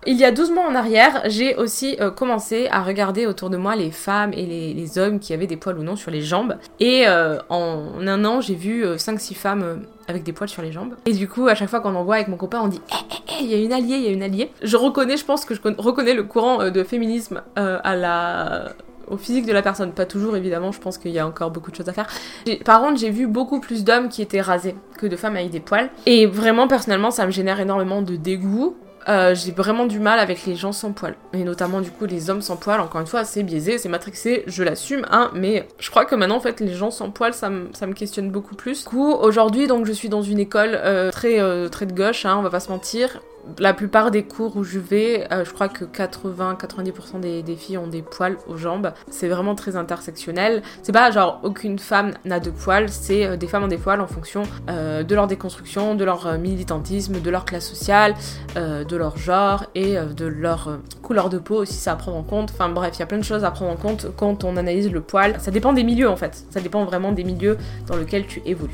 il 0.05 0.17
y 0.17 0.25
a 0.25 0.31
12 0.31 0.51
mois 0.51 0.65
en 0.65 0.75
arrière, 0.75 1.21
j'ai 1.25 1.55
aussi 1.55 1.97
euh, 1.99 2.11
commencé 2.11 2.67
à 2.71 2.83
regarder 2.83 3.25
autour 3.25 3.49
de 3.49 3.57
moi 3.57 3.75
les 3.75 3.91
femmes 3.91 4.31
et 4.33 4.45
les, 4.45 4.97
hommes 4.97 5.19
qui 5.19 5.33
avaient 5.33 5.47
des 5.47 5.57
poils 5.57 5.77
ou 5.79 5.83
non 5.83 5.95
sur 5.95 6.11
les 6.11 6.21
jambes. 6.21 6.57
Et 6.79 7.07
euh, 7.07 7.39
en 7.49 7.85
un 8.05 8.25
an, 8.25 8.41
j'ai 8.41 8.53
vu 8.53 8.85
5-6 8.85 9.31
euh, 9.31 9.35
femmes 9.35 9.81
avec 10.07 10.23
des 10.23 10.33
poils 10.33 10.49
sur 10.49 10.61
les 10.61 10.71
jambes. 10.71 10.93
Et 11.05 11.13
du 11.13 11.27
coup, 11.27 11.47
à 11.47 11.55
chaque 11.55 11.69
fois 11.69 11.79
qu'on 11.79 11.95
en 11.95 12.03
voit 12.03 12.15
avec 12.15 12.27
mon 12.27 12.37
copain, 12.37 12.61
on 12.61 12.67
dit 12.67 12.81
Eh, 12.91 12.95
eh, 13.11 13.33
eh, 13.39 13.43
il 13.43 13.49
y 13.49 13.53
a 13.55 13.57
une 13.57 13.73
alliée, 13.73 13.95
il 13.95 14.03
y 14.03 14.07
a 14.07 14.11
une 14.11 14.21
alliée. 14.21 14.51
Je 14.61 14.77
reconnais, 14.77 15.17
je 15.17 15.25
pense 15.25 15.45
que 15.45 15.55
je 15.55 15.61
reconnais 15.77 16.13
le 16.13 16.23
courant 16.23 16.69
de 16.69 16.83
féminisme 16.83 17.41
au 19.07 19.17
physique 19.17 19.45
de 19.45 19.53
la 19.53 19.61
personne. 19.61 19.91
Pas 19.91 20.05
toujours, 20.05 20.35
évidemment, 20.35 20.71
je 20.71 20.79
pense 20.79 20.97
qu'il 20.97 21.11
y 21.11 21.19
a 21.19 21.27
encore 21.27 21.51
beaucoup 21.51 21.71
de 21.71 21.75
choses 21.75 21.89
à 21.89 21.93
faire. 21.93 22.07
Par 22.65 22.81
contre, 22.81 22.99
j'ai 22.99 23.09
vu 23.09 23.27
beaucoup 23.27 23.59
plus 23.59 23.83
d'hommes 23.83 24.09
qui 24.09 24.21
étaient 24.21 24.41
rasés 24.41 24.75
que 24.97 25.07
de 25.07 25.15
femmes 25.15 25.35
avec 25.35 25.49
des 25.49 25.59
poils. 25.59 25.89
Et 26.05 26.25
vraiment, 26.25 26.67
personnellement, 26.67 27.11
ça 27.11 27.25
me 27.25 27.31
génère 27.31 27.59
énormément 27.59 28.01
de 28.01 28.15
dégoût. 28.15 28.75
Euh, 29.09 29.35
j'ai 29.35 29.51
vraiment 29.51 29.85
du 29.85 29.99
mal 29.99 30.19
avec 30.19 30.45
les 30.45 30.55
gens 30.55 30.71
sans 30.71 30.91
poils. 30.93 31.15
Et 31.33 31.43
notamment, 31.43 31.81
du 31.81 31.91
coup, 31.91 32.05
les 32.05 32.29
hommes 32.29 32.41
sans 32.41 32.57
poils. 32.57 32.79
Encore 32.79 33.01
une 33.01 33.07
fois, 33.07 33.25
c'est 33.25 33.43
biaisé, 33.43 33.77
c'est 33.77 33.89
matrixé, 33.89 34.43
je 34.47 34.63
l'assume, 34.63 35.05
hein. 35.11 35.31
Mais 35.33 35.67
je 35.79 35.89
crois 35.89 36.05
que 36.05 36.15
maintenant, 36.15 36.37
en 36.37 36.41
fait, 36.41 36.59
les 36.59 36.73
gens 36.73 36.91
sans 36.91 37.11
poils, 37.11 37.33
ça, 37.33 37.49
me 37.49 37.93
questionne 37.93 38.31
beaucoup 38.31 38.55
plus. 38.55 38.83
Du 38.83 38.89
coup, 38.89 39.11
aujourd'hui, 39.13 39.67
donc, 39.67 39.85
je 39.85 39.91
suis 39.91 40.09
dans 40.09 40.21
une 40.21 40.39
école 40.39 40.71
euh, 40.73 41.11
très, 41.11 41.39
euh, 41.39 41.69
très 41.69 41.85
de 41.85 41.93
gauche, 41.93 42.25
hein, 42.25 42.37
on 42.37 42.41
va 42.41 42.49
pas 42.49 42.59
se 42.59 42.69
mentir 42.69 43.19
la 43.59 43.73
plupart 43.73 44.11
des 44.11 44.23
cours 44.23 44.55
où 44.57 44.63
je 44.63 44.79
vais, 44.79 45.27
euh, 45.31 45.45
je 45.45 45.51
crois 45.51 45.69
que 45.69 45.85
80-90% 45.85 47.19
des, 47.19 47.55
filles 47.55 47.77
ont 47.77 47.87
des 47.87 48.01
poils 48.01 48.37
aux 48.47 48.57
jambes. 48.57 48.93
C'est 49.09 49.27
vraiment 49.27 49.55
très 49.55 49.75
intersectionnel. 49.75 50.61
C'est 50.81 50.91
pas 50.91 51.11
genre 51.11 51.39
aucune 51.43 51.79
femme 51.79 52.11
n'a 52.25 52.39
de 52.39 52.49
poils, 52.49 52.89
c'est 52.89 53.25
euh, 53.25 53.37
des 53.37 53.47
femmes 53.47 53.63
ont 53.63 53.67
des 53.67 53.77
poils 53.77 54.01
en 54.01 54.07
fonction 54.07 54.43
euh, 54.69 55.03
de 55.03 55.15
leur 55.15 55.27
déconstruction, 55.27 55.95
de 55.95 56.03
leur 56.03 56.37
militantisme, 56.37 57.19
de 57.19 57.29
leur 57.29 57.45
classe 57.45 57.67
sociale, 57.67 58.15
de 58.55 58.95
leur 58.95 59.17
genre 59.17 59.65
et 59.75 59.95
de 59.95 60.25
leur 60.25 60.79
couleur 61.01 61.29
de 61.29 61.37
peau 61.37 61.55
aussi, 61.55 61.73
ça 61.73 61.93
à 61.93 61.95
prendre 61.95 62.17
en 62.17 62.23
compte. 62.23 62.51
Enfin 62.53 62.69
bref, 62.69 62.93
il 62.95 62.99
y 62.99 63.03
a 63.03 63.05
plein 63.05 63.17
de 63.17 63.23
choses 63.23 63.43
à 63.43 63.51
prendre 63.51 63.71
en 63.71 63.75
compte 63.75 64.07
quand 64.15 64.43
on 64.43 64.57
analyse 64.57 64.91
le 64.91 65.01
poil. 65.01 65.35
Ça 65.39 65.51
dépend 65.51 65.73
des 65.73 65.83
milieux 65.83 66.09
en 66.09 66.15
fait. 66.15 66.45
Ça 66.49 66.59
dépend 66.59 66.85
vraiment 66.85 67.11
des 67.11 67.23
milieux 67.23 67.57
dans 67.87 67.95
lesquels 67.95 68.25
tu 68.25 68.41
évolues. 68.45 68.71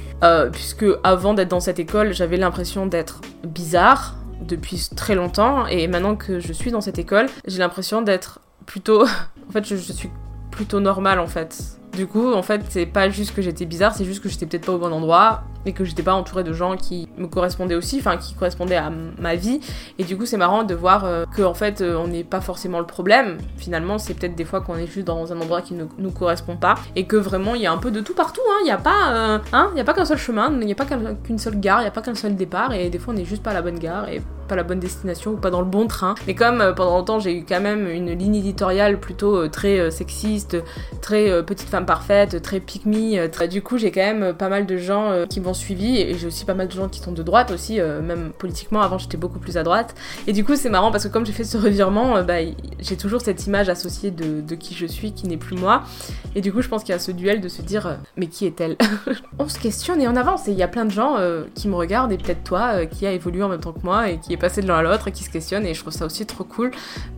puisque 0.52 0.86
avant 1.04 1.34
d'être 1.34 1.50
dans 1.50 1.60
cette 1.60 1.80
école, 1.80 2.14
j'avais 2.14 2.38
l'impression 2.38 2.86
d'être 2.86 3.22
bizarre 3.44 4.19
depuis 4.42 4.90
très 4.96 5.16
longtemps 5.16 5.66
et 5.68 5.88
maintenant 5.88 6.16
que 6.16 6.40
je 6.40 6.54
suis 6.54 6.72
dans 6.72 6.82
cette 6.82 7.00
école, 7.00 7.28
j'ai 7.46 7.60
l'impression 7.60 8.02
d'être 8.02 8.40
plutôt... 8.66 9.04
en 9.50 9.52
fait, 9.52 9.66
je, 9.66 9.76
suis 9.76 10.10
plutôt 10.52 10.80
normale 10.80 11.20
en 11.20 11.28
fait. 11.28 11.80
Du 11.94 12.08
coup, 12.08 12.34
en 12.34 12.44
fait, 12.44 12.62
c'est 12.70 12.86
pas 12.86 13.10
juste 13.10 13.34
que 13.36 13.42
j'étais 13.42 13.66
bizarre, 13.66 13.96
c'est 13.96 14.06
juste 14.06 14.22
que 14.22 14.30
j'étais 14.30 14.46
peut-être 14.46 14.66
pas 14.66 14.74
au 14.74 14.78
bon 14.78 14.94
endroit 14.94 15.44
et 15.66 15.74
que 15.74 15.84
j'étais 15.84 16.04
pas 16.04 16.14
entourée 16.14 16.44
de 16.44 16.54
gens 16.54 16.78
qui 16.78 17.08
me 17.18 17.28
correspondaient 17.28 17.76
aussi, 17.76 17.98
enfin 18.00 18.18
qui 18.18 18.34
correspondaient 18.34 18.78
à 18.78 18.92
ma 19.20 19.36
vie. 19.36 19.60
Et 19.98 20.04
du 20.04 20.18
coup, 20.18 20.26
c'est 20.26 20.38
marrant 20.38 20.64
de 20.64 20.74
voir 20.76 21.06
euh, 21.06 21.26
que 21.36 21.42
en 21.42 21.54
fait, 21.54 21.82
euh, 21.82 21.98
on 21.98 22.08
n'est 22.08 22.24
pas 22.24 22.42
forcément 22.42 22.80
le 22.80 22.86
problème. 22.86 23.38
Finalement, 23.58 23.98
c'est 23.98 24.14
peut-être 24.14 24.36
des 24.36 24.46
fois 24.46 24.62
qu'on 24.62 24.76
est 24.76 24.88
juste 24.88 25.08
dans 25.08 25.32
un 25.32 25.40
endroit 25.40 25.62
qui 25.62 25.74
ne 25.74 25.86
nous 25.98 26.12
correspond 26.12 26.56
pas 26.56 26.76
et 26.96 27.06
que 27.06 27.16
vraiment 27.16 27.56
il 27.56 27.62
y 27.62 27.68
a 27.68 27.72
un 27.72 27.78
peu 27.78 27.92
de 27.92 28.02
tout 28.02 28.16
partout. 28.16 28.42
Hein. 28.50 28.58
Il 28.62 28.66
n'y 28.66 28.72
a 28.72 28.78
pas, 28.78 29.12
euh, 29.12 29.40
hein, 29.54 29.70
il 29.74 29.78
y 29.78 29.82
a 29.82 29.84
pas 29.84 29.94
qu'un 29.94 30.06
seul 30.06 30.18
chemin, 30.18 30.52
il 30.60 30.66
n'y 30.66 30.72
a 30.72 30.76
pas 30.76 30.86
qu'une 30.86 31.40
seule 31.40 31.60
gare, 31.60 31.80
il 31.80 31.84
n'y 31.84 31.90
a 31.90 31.92
pas 31.92 32.02
qu'un 32.02 32.16
seul 32.16 32.36
départ. 32.36 32.74
Et 32.74 32.90
des 32.90 33.00
fois, 33.00 33.14
on 33.14 33.18
n'est 33.18 33.26
juste 33.26 33.44
pas 33.44 33.52
à 33.52 33.56
la 33.56 33.62
bonne 33.62 33.80
gare 33.80 34.10
et 34.10 34.22
pas 34.50 34.56
la 34.56 34.64
bonne 34.64 34.80
destination 34.80 35.32
ou 35.32 35.38
pas 35.38 35.50
dans 35.50 35.62
le 35.62 35.68
bon 35.68 35.88
train. 35.88 36.16
Mais 36.28 36.36
comme 36.36 36.74
pendant 36.76 36.98
longtemps 36.98 37.20
j'ai 37.20 37.38
eu 37.38 37.46
quand 37.48 37.62
même 37.62 37.88
une 37.88 38.12
ligne 38.12 38.36
éditoriale 38.36 39.00
plutôt 39.00 39.48
très 39.48 39.92
sexiste, 39.92 40.58
très 41.02 41.44
petite 41.44 41.70
femme 41.70 41.86
parfaite, 41.86 42.42
très 42.42 42.60
pick 42.60 42.86
me, 42.86 43.48
du 43.48 43.62
coup 43.62 43.78
j'ai 43.78 43.92
quand 43.92 44.02
même 44.02 44.34
pas 44.34 44.50
mal 44.50 44.66
de 44.66 44.78
gens 44.78 45.26
qui 45.30 45.40
m'ont 45.40 45.54
suivi 45.54 46.00
et 46.00 46.18
j'ai 46.18 46.28
aussi 46.28 46.46
pas 46.46 46.54
mal 46.54 46.68
de 46.68 46.74
gens 46.74 46.90
qui 46.90 47.00
sont 47.00 47.12
de 47.12 47.24
droite 47.24 47.52
aussi, 47.52 47.80
euh, 47.80 48.02
même 48.02 48.32
politiquement. 48.38 48.82
Avant, 48.82 48.98
j'étais 48.98 49.18
beaucoup 49.18 49.40
plus 49.40 49.58
à 49.58 49.64
droite. 49.64 49.96
Et 50.28 50.34
du 50.34 50.44
coup, 50.44 50.56
c'est 50.56 50.70
marrant 50.70 50.92
parce 50.92 51.06
que 51.06 51.10
comme 51.10 51.26
j'ai 51.26 51.34
fait 51.34 51.44
ce 51.44 51.58
revirement, 51.58 52.18
euh, 52.18 52.24
bah, 52.24 52.38
j'ai 52.80 52.98
toujours 52.98 53.22
cette 53.22 53.46
image 53.48 53.70
associée 53.70 54.12
de, 54.12 54.56
qui 54.56 54.74
je 54.74 54.86
suis 54.86 55.14
qui 55.14 55.28
n'est 55.28 55.38
plus 55.38 55.56
moi. 55.56 55.84
Et 56.36 56.42
du 56.42 56.52
coup, 56.52 56.62
je 56.62 56.68
pense 56.68 56.84
qu'il 56.84 56.92
y 56.92 56.96
a 56.96 57.00
ce 57.00 57.12
duel 57.12 57.42
de 57.42 57.50
se 57.50 57.62
dire, 57.62 57.88
euh, 57.88 57.96
mais 58.18 58.28
qui 58.28 58.46
est-elle 58.46 58.78
On 59.40 59.48
se 59.48 59.60
questionne 59.60 60.02
et 60.02 60.08
on 60.08 60.16
avance. 60.16 60.48
Et 60.48 60.52
il 60.52 60.58
y 60.58 60.64
a 60.64 60.68
plein 60.68 60.86
de 60.86 60.92
gens 60.92 61.18
qui 61.56 61.68
me 61.68 61.76
regardent 61.76 62.12
et 62.12 62.18
peut-être 62.18 62.44
toi 62.44 62.86
qui 62.86 63.06
a 63.06 63.12
évolué 63.12 63.42
en 63.44 63.50
même 63.50 63.60
temps 63.60 63.72
que 63.72 63.84
moi 63.84 64.10
et 64.10 64.20
qui 64.20 64.34
est 64.34 64.38
passer 64.40 64.62
de 64.62 64.68
l'un 64.68 64.78
à 64.78 64.82
l'autre 64.82 65.08
et 65.08 65.12
qui 65.12 65.24
se 65.24 65.30
questionnent 65.30 65.66
et 65.66 65.74
je 65.74 65.82
trouve 65.82 65.94
ça 65.94 66.06
aussi 66.06 66.26
trop 66.26 66.44
cool 66.44 66.72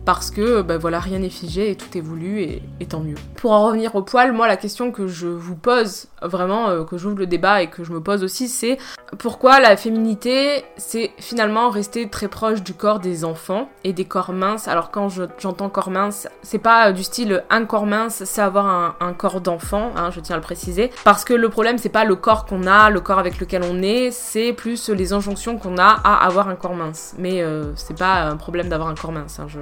parce 0.04 0.30
que 0.30 0.62
ben 0.62 0.78
voilà 0.78 1.00
rien 1.00 1.20
n'est 1.20 1.30
figé 1.30 1.70
et 1.70 1.76
tout 1.76 1.96
est 1.96 2.00
voulu 2.00 2.40
et, 2.40 2.62
tant 2.88 3.00
mieux. 3.00 3.14
Pour 3.36 3.52
en 3.52 3.64
revenir 3.64 3.94
au 3.94 4.02
poil, 4.02 4.32
moi 4.32 4.48
la 4.48 4.56
question 4.56 4.90
que 4.90 5.06
je 5.06 5.28
vous 5.28 5.54
pose 5.54 6.08
vraiment, 6.20 6.68
euh, 6.68 6.84
que 6.84 6.98
j'ouvre 6.98 7.16
le 7.16 7.26
débat 7.26 7.62
et 7.62 7.68
que 7.68 7.84
je 7.84 7.92
me 7.92 8.00
pose 8.00 8.24
aussi, 8.24 8.48
c'est 8.48 8.78
pourquoi 9.18 9.60
la 9.60 9.76
féminité 9.76 10.64
c'est 10.76 11.12
finalement 11.18 11.70
rester 11.70 12.08
très 12.08 12.28
proche 12.28 12.62
du 12.62 12.74
corps 12.74 12.98
des 12.98 13.24
enfants 13.24 13.68
et 13.84 13.92
des 13.92 14.04
corps 14.04 14.32
minces? 14.32 14.68
Alors 14.68 14.90
quand 14.90 15.08
j'entends 15.38 15.68
corps 15.68 15.90
mince, 15.90 16.28
c'est 16.42 16.58
pas 16.58 16.92
du 16.92 17.04
style 17.04 17.44
un 17.50 17.64
corps 17.64 17.86
mince, 17.86 18.24
c'est 18.24 18.42
avoir 18.42 18.96
un, 19.00 19.12
corps 19.12 19.40
d'enfant, 19.40 19.92
hein, 19.96 20.10
je 20.10 20.20
tiens 20.20 20.34
à 20.34 20.38
le 20.38 20.42
préciser, 20.42 20.90
parce 21.04 21.24
que 21.24 21.34
le 21.34 21.48
problème 21.48 21.78
c'est 21.78 21.88
pas 21.88 22.04
le 22.04 22.16
corps 22.16 22.46
qu'on 22.46 22.66
a, 22.66 22.90
le 22.90 23.00
corps 23.00 23.18
avec 23.18 23.38
lequel 23.38 23.62
on 23.64 23.82
est, 23.82 24.10
c'est 24.10 24.52
plus 24.52 24.88
les 24.88 25.12
injonctions 25.12 25.58
qu'on 25.58 25.78
a 25.78 26.00
à 26.04 26.24
avoir 26.26 26.48
un 26.48 26.56
corps 26.56 26.74
mince. 26.74 27.11
Mais 27.18 27.42
euh, 27.42 27.72
c'est 27.76 27.96
pas 27.96 28.22
un 28.22 28.36
problème 28.36 28.68
d'avoir 28.68 28.88
un 28.88 28.94
corps 28.94 29.12
mince, 29.12 29.38
hein, 29.38 29.46
je, 29.48 29.60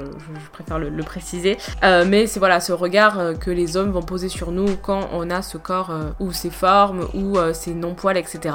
préfère 0.52 0.78
le, 0.78 1.02
préciser. 1.02 1.56
Euh, 1.82 2.04
mais 2.06 2.26
c'est 2.26 2.38
voilà 2.38 2.60
ce 2.60 2.72
regard 2.72 3.18
euh, 3.18 3.34
que 3.34 3.50
les 3.50 3.76
hommes 3.76 3.90
vont 3.90 4.02
poser 4.02 4.28
sur 4.28 4.52
nous 4.52 4.76
quand 4.76 5.08
on 5.12 5.30
a 5.30 5.42
ce 5.42 5.58
corps 5.58 5.92
ou 6.20 6.32
ses 6.32 6.50
formes 6.50 7.08
ou 7.14 7.36
ses 7.52 7.74
non-poils, 7.74 8.16
etc. 8.16 8.54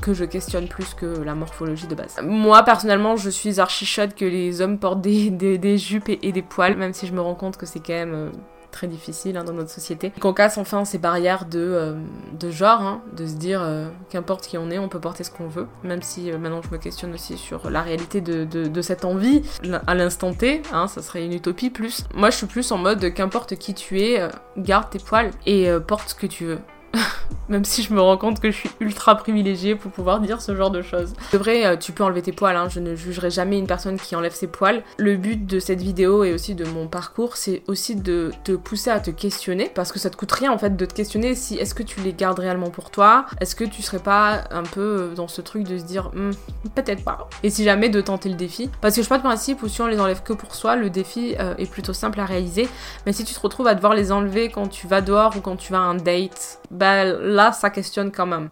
que 0.00 0.14
je 0.14 0.24
questionne 0.24 0.68
plus 0.68 0.94
que 0.94 1.22
la 1.22 1.34
morphologie 1.34 1.86
de 1.86 1.94
base. 1.94 2.16
Moi 2.22 2.62
personnellement, 2.62 3.16
je 3.16 3.30
suis 3.30 3.60
archi 3.60 3.86
que 4.16 4.24
les 4.24 4.60
hommes 4.60 4.78
portent 4.78 5.00
des, 5.00 5.78
jupes 5.78 6.08
et, 6.08 6.32
des 6.32 6.42
poils, 6.42 6.76
même 6.76 6.92
si 6.92 7.06
je 7.06 7.12
me 7.12 7.20
rends 7.20 7.34
compte 7.34 7.56
que 7.56 7.66
c'est 7.66 7.80
quand 7.80 7.92
même 7.92 8.30
très 8.70 8.86
difficile 8.86 9.36
hein, 9.36 9.44
dans 9.44 9.52
notre 9.52 9.70
société. 9.70 10.12
Qu'on 10.20 10.32
casse 10.32 10.58
enfin 10.58 10.84
ces 10.84 10.98
barrières 10.98 11.44
de, 11.44 11.58
euh, 11.58 11.94
de 12.38 12.50
genre, 12.50 12.80
hein, 12.80 13.02
de 13.16 13.26
se 13.26 13.34
dire 13.34 13.62
euh, 13.62 13.88
qu'importe 14.10 14.46
qui 14.46 14.58
on 14.58 14.70
est, 14.70 14.78
on 14.78 14.88
peut 14.88 15.00
porter 15.00 15.24
ce 15.24 15.30
qu'on 15.30 15.48
veut, 15.48 15.66
même 15.84 16.02
si 16.02 16.30
euh, 16.30 16.38
maintenant 16.38 16.62
je 16.62 16.70
me 16.70 16.78
questionne 16.78 17.12
aussi 17.12 17.36
sur 17.36 17.70
la 17.70 17.82
réalité 17.82 18.20
de, 18.20 18.44
de, 18.44 18.82
cette 18.82 19.04
envie 19.04 19.42
à 19.86 19.94
l'instant 19.94 20.32
T, 20.32 20.62
hein, 20.72 20.88
ça 20.88 21.02
serait 21.02 21.24
une 21.24 21.32
utopie 21.32 21.70
plus. 21.70 22.04
Moi 22.14 22.30
je 22.30 22.36
suis 22.36 22.46
plus 22.46 22.72
en 22.72 22.78
mode 22.78 23.12
qu'importe 23.12 23.56
qui 23.56 23.74
tu 23.74 24.00
es, 24.00 24.26
garde 24.56 24.88
tes 24.90 24.98
poils 24.98 25.30
et 25.46 25.70
porte 25.86 26.10
ce 26.10 26.14
que 26.14 26.26
tu 26.26 26.46
veux. 26.46 26.58
Même 27.48 27.64
si 27.64 27.82
je 27.82 27.92
me 27.92 28.00
rends 28.00 28.16
compte 28.16 28.38
que 28.38 28.50
je 28.50 28.56
suis 28.56 28.70
ultra 28.78 29.16
privilégiée 29.16 29.74
pour 29.74 29.90
pouvoir 29.90 30.20
dire 30.20 30.40
ce 30.40 30.54
genre 30.54 30.70
de 30.70 30.82
choses. 30.82 31.14
De 31.32 31.38
vrai, 31.38 31.66
euh, 31.66 31.76
tu 31.76 31.90
peux 31.90 32.04
enlever 32.04 32.22
tes 32.22 32.30
poils, 32.30 32.54
hein. 32.54 32.68
je 32.68 32.78
ne 32.78 32.94
jugerai 32.94 33.30
jamais 33.30 33.58
une 33.58 33.66
personne 33.66 33.98
qui 33.98 34.14
enlève 34.14 34.34
ses 34.34 34.46
poils. 34.46 34.84
Le 34.98 35.16
but 35.16 35.46
de 35.46 35.58
cette 35.58 35.80
vidéo 35.80 36.22
et 36.22 36.32
aussi 36.32 36.54
de 36.54 36.64
mon 36.64 36.86
parcours, 36.86 37.36
c'est 37.36 37.62
aussi 37.66 37.96
de 37.96 38.30
te 38.44 38.52
pousser 38.52 38.90
à 38.90 39.00
te 39.00 39.10
questionner, 39.10 39.68
parce 39.74 39.90
que 39.90 39.98
ça 39.98 40.10
te 40.10 40.16
coûte 40.16 40.30
rien 40.30 40.52
en 40.52 40.58
fait 40.58 40.76
de 40.76 40.84
te 40.84 40.94
questionner 40.94 41.34
si 41.34 41.56
est-ce 41.56 41.74
que 41.74 41.82
tu 41.82 42.00
les 42.00 42.12
gardes 42.12 42.38
réellement 42.38 42.70
pour 42.70 42.90
toi, 42.90 43.26
est-ce 43.40 43.56
que 43.56 43.64
tu 43.64 43.82
serais 43.82 43.98
pas 43.98 44.44
un 44.52 44.62
peu 44.62 44.80
euh, 44.80 45.14
dans 45.14 45.28
ce 45.28 45.40
truc 45.40 45.64
de 45.64 45.76
se 45.76 45.84
dire 45.84 46.10
hmm, 46.14 46.30
peut-être 46.76 47.02
pas. 47.02 47.28
Et 47.42 47.50
si 47.50 47.64
jamais 47.64 47.88
de 47.88 48.00
tenter 48.00 48.28
le 48.28 48.36
défi, 48.36 48.70
parce 48.80 48.94
que 48.94 49.02
je 49.02 49.08
pas 49.08 49.18
de 49.18 49.22
principe 49.22 49.60
où 49.64 49.68
si 49.68 49.82
on 49.82 49.88
les 49.88 49.98
enlève 49.98 50.22
que 50.22 50.32
pour 50.32 50.54
soi, 50.54 50.76
le 50.76 50.88
défi 50.88 51.34
euh, 51.40 51.54
est 51.58 51.68
plutôt 51.68 51.92
simple 51.92 52.20
à 52.20 52.24
réaliser, 52.24 52.68
mais 53.06 53.12
si 53.12 53.24
tu 53.24 53.34
te 53.34 53.40
retrouves 53.40 53.66
à 53.66 53.74
devoir 53.74 53.94
les 53.94 54.12
enlever 54.12 54.50
quand 54.50 54.68
tu 54.68 54.86
vas 54.86 55.00
dehors 55.00 55.36
ou 55.36 55.40
quand 55.40 55.56
tu 55.56 55.72
vas 55.72 55.80
à 55.80 55.82
un 55.82 55.96
date, 55.96 56.60
bah 56.80 57.04
là 57.04 57.52
ça 57.52 57.68
questionne 57.68 58.10
quand 58.10 58.26
même. 58.26 58.48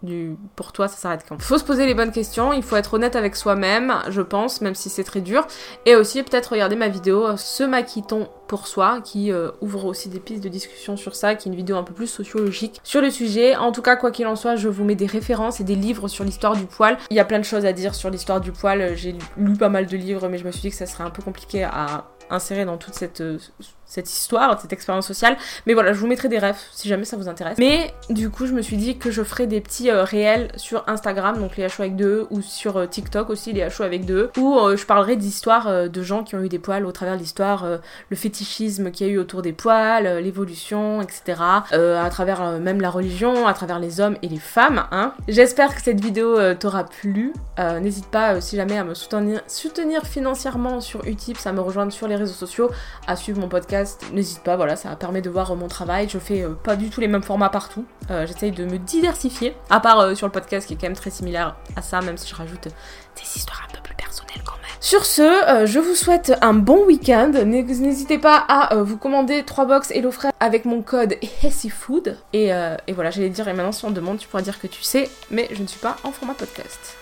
Pour 0.55 0.71
toi 0.71 0.87
ça 0.87 0.97
s'arrête 0.97 1.25
quand. 1.27 1.35
Il 1.35 1.41
faut 1.41 1.57
se 1.57 1.63
poser 1.63 1.87
les 1.87 1.95
bonnes 1.95 2.11
questions, 2.11 2.53
il 2.53 2.61
faut 2.61 2.75
être 2.75 2.93
honnête 2.93 3.15
avec 3.15 3.35
soi-même, 3.35 3.95
je 4.09 4.21
pense, 4.21 4.61
même 4.61 4.75
si 4.75 4.89
c'est 4.89 5.03
très 5.03 5.19
dur. 5.19 5.47
Et 5.87 5.95
aussi 5.95 6.21
peut-être 6.21 6.51
regarder 6.51 6.75
ma 6.75 6.87
vidéo 6.87 7.25
euh, 7.25 7.37
Ce 7.37 7.63
maquille-t-on 7.63 8.29
pour 8.47 8.67
soi, 8.67 9.01
qui 9.03 9.31
euh, 9.31 9.49
ouvre 9.61 9.85
aussi 9.85 10.09
des 10.09 10.19
pistes 10.19 10.43
de 10.43 10.49
discussion 10.49 10.95
sur 10.95 11.15
ça, 11.15 11.35
qui 11.35 11.49
est 11.49 11.51
une 11.51 11.57
vidéo 11.57 11.75
un 11.77 11.83
peu 11.83 11.93
plus 11.93 12.07
sociologique 12.07 12.79
sur 12.83 13.01
le 13.01 13.09
sujet. 13.09 13.55
En 13.55 13.71
tout 13.71 13.81
cas, 13.81 13.95
quoi 13.95 14.11
qu'il 14.11 14.27
en 14.27 14.35
soit, 14.35 14.55
je 14.55 14.69
vous 14.69 14.83
mets 14.83 14.95
des 14.95 15.07
références 15.07 15.59
et 15.59 15.63
des 15.63 15.75
livres 15.75 16.07
sur 16.07 16.23
l'histoire 16.23 16.55
du 16.55 16.65
poil. 16.65 16.97
Il 17.09 17.17
y 17.17 17.19
a 17.19 17.25
plein 17.25 17.39
de 17.39 17.43
choses 17.43 17.65
à 17.65 17.73
dire 17.73 17.95
sur 17.95 18.09
l'histoire 18.09 18.41
du 18.41 18.51
poil. 18.51 18.95
J'ai 18.95 19.15
lu 19.37 19.53
pas 19.53 19.69
mal 19.69 19.87
de 19.87 19.97
livres, 19.97 20.27
mais 20.29 20.37
je 20.37 20.45
me 20.45 20.51
suis 20.51 20.61
dit 20.61 20.69
que 20.69 20.75
ça 20.75 20.85
serait 20.85 21.03
un 21.03 21.09
peu 21.09 21.23
compliqué 21.23 21.63
à 21.63 22.05
insérer 22.29 22.65
dans 22.65 22.77
toute 22.77 22.93
cette 22.93 23.21
euh, 23.21 23.37
cette 23.89 24.09
histoire, 24.09 24.61
cette 24.61 24.71
expérience 24.71 25.07
sociale. 25.07 25.35
Mais 25.65 25.73
voilà, 25.73 25.93
je 25.93 25.99
vous 25.99 26.07
mettrai 26.07 26.29
des 26.29 26.37
refs 26.37 26.69
si 26.71 26.87
jamais 26.87 27.05
ça 27.05 27.17
vous 27.17 27.27
intéresse. 27.27 27.57
Mais 27.57 27.93
du 28.09 28.29
coup, 28.29 28.45
je 28.45 28.53
me 28.53 28.61
suis 28.61 28.77
dit 28.77 28.97
que 28.97 29.11
je 29.11 29.23
ferai 29.23 29.47
des 29.47 29.59
petits 29.59 29.89
euh, 29.89 30.03
réels 30.03 30.51
sur 30.55 30.83
Instagram, 30.87 31.39
donc 31.39 31.57
les 31.57 31.65
HO 31.65 31.79
avec 31.81 31.95
deux, 31.95 32.27
ou 32.29 32.41
sur 32.41 32.77
euh, 32.77 32.85
TikTok 32.85 33.31
aussi, 33.31 33.51
les 33.51 33.63
HO 33.63 33.83
avec 33.83 34.05
deux, 34.05 34.29
où 34.37 34.59
euh, 34.59 34.77
je 34.77 34.85
parlerai 34.85 35.15
d'histoires 35.15 35.89
de 35.89 36.03
gens 36.03 36.23
qui 36.23 36.35
ont 36.35 36.43
eu 36.43 36.49
des 36.49 36.59
poils 36.59 36.85
au 36.85 36.91
travers 36.91 37.15
de 37.15 37.19
l'histoire, 37.19 37.65
le 38.09 38.15
fétichisme 38.15 38.91
qu'il 38.91 39.07
y 39.07 39.09
a 39.09 39.13
eu 39.13 39.17
autour 39.17 39.41
des 39.41 39.53
poils, 39.53 40.19
l'évolution, 40.19 41.01
etc. 41.01 41.41
à 41.41 42.09
travers 42.11 42.59
même 42.59 42.79
la 42.81 42.89
religion, 42.89 43.47
à 43.47 43.53
travers 43.53 43.79
les 43.79 43.99
hommes 43.99 44.15
et 44.21 44.27
les 44.27 44.37
femmes. 44.37 44.85
Hein. 44.91 45.13
J'espère 45.27 45.75
que 45.75 45.81
cette 45.81 45.99
vidéo 45.99 46.37
t'aura 46.55 46.83
plu. 46.83 47.33
N'hésite 47.57 48.07
pas, 48.07 48.39
si 48.41 48.55
jamais, 48.55 48.77
à 48.77 48.83
me 48.83 48.93
soutenir, 48.93 49.41
soutenir 49.47 50.03
financièrement 50.03 50.81
sur 50.81 51.05
Utip, 51.05 51.37
à 51.45 51.51
me 51.51 51.61
rejoindre 51.61 51.91
sur 51.91 52.07
les 52.07 52.15
réseaux 52.15 52.33
sociaux, 52.33 52.69
à 53.07 53.15
suivre 53.15 53.39
mon 53.39 53.47
podcast 53.47 53.78
n'hésite 54.13 54.41
pas, 54.43 54.55
voilà, 54.55 54.75
ça 54.75 54.95
permet 54.95 55.21
de 55.21 55.29
voir 55.29 55.55
mon 55.55 55.67
travail. 55.67 56.07
Je 56.09 56.17
fais 56.17 56.43
euh, 56.43 56.49
pas 56.49 56.75
du 56.75 56.89
tout 56.89 57.01
les 57.01 57.07
mêmes 57.07 57.23
formats 57.23 57.49
partout. 57.49 57.85
Euh, 58.11 58.25
j'essaye 58.25 58.51
de 58.51 58.65
me 58.65 58.77
diversifier, 58.77 59.55
à 59.69 59.79
part 59.79 59.99
euh, 59.99 60.15
sur 60.15 60.27
le 60.27 60.31
podcast 60.31 60.67
qui 60.67 60.73
est 60.73 60.77
quand 60.77 60.87
même 60.87 60.95
très 60.95 61.09
similaire 61.09 61.55
à 61.75 61.81
ça, 61.81 62.01
même 62.01 62.17
si 62.17 62.27
je 62.27 62.35
rajoute 62.35 62.63
des 62.63 63.37
histoires 63.37 63.65
un 63.67 63.73
peu 63.73 63.81
plus 63.81 63.95
personnelles 63.95 64.41
quand 64.45 64.55
même. 64.55 64.69
Sur 64.79 65.05
ce, 65.05 65.65
je 65.65 65.79
vous 65.79 65.93
souhaite 65.93 66.33
un 66.41 66.53
bon 66.53 66.85
week-end. 66.85 67.31
N'hésitez 67.45 68.17
pas 68.17 68.37
à 68.37 68.75
vous 68.81 68.97
commander 68.97 69.43
3 69.43 69.65
box 69.65 69.91
HelloFresh 69.91 70.31
avec 70.39 70.63
mon 70.63 70.81
code 70.81 71.15
HESSYFOOD. 71.43 72.17
Et, 72.31 72.47
et 72.47 72.93
voilà, 72.93 73.11
j'allais 73.11 73.29
dire, 73.29 73.47
et 73.49 73.53
maintenant 73.53 73.73
si 73.73 73.83
on 73.83 73.91
demande, 73.91 74.19
tu 74.19 74.27
pourras 74.29 74.41
dire 74.41 74.59
que 74.59 74.67
tu 74.67 74.81
sais, 74.81 75.09
mais 75.31 75.49
je 75.51 75.61
ne 75.61 75.67
suis 75.67 75.79
pas 75.79 75.97
en 76.05 76.11
format 76.11 76.33
podcast. 76.33 76.98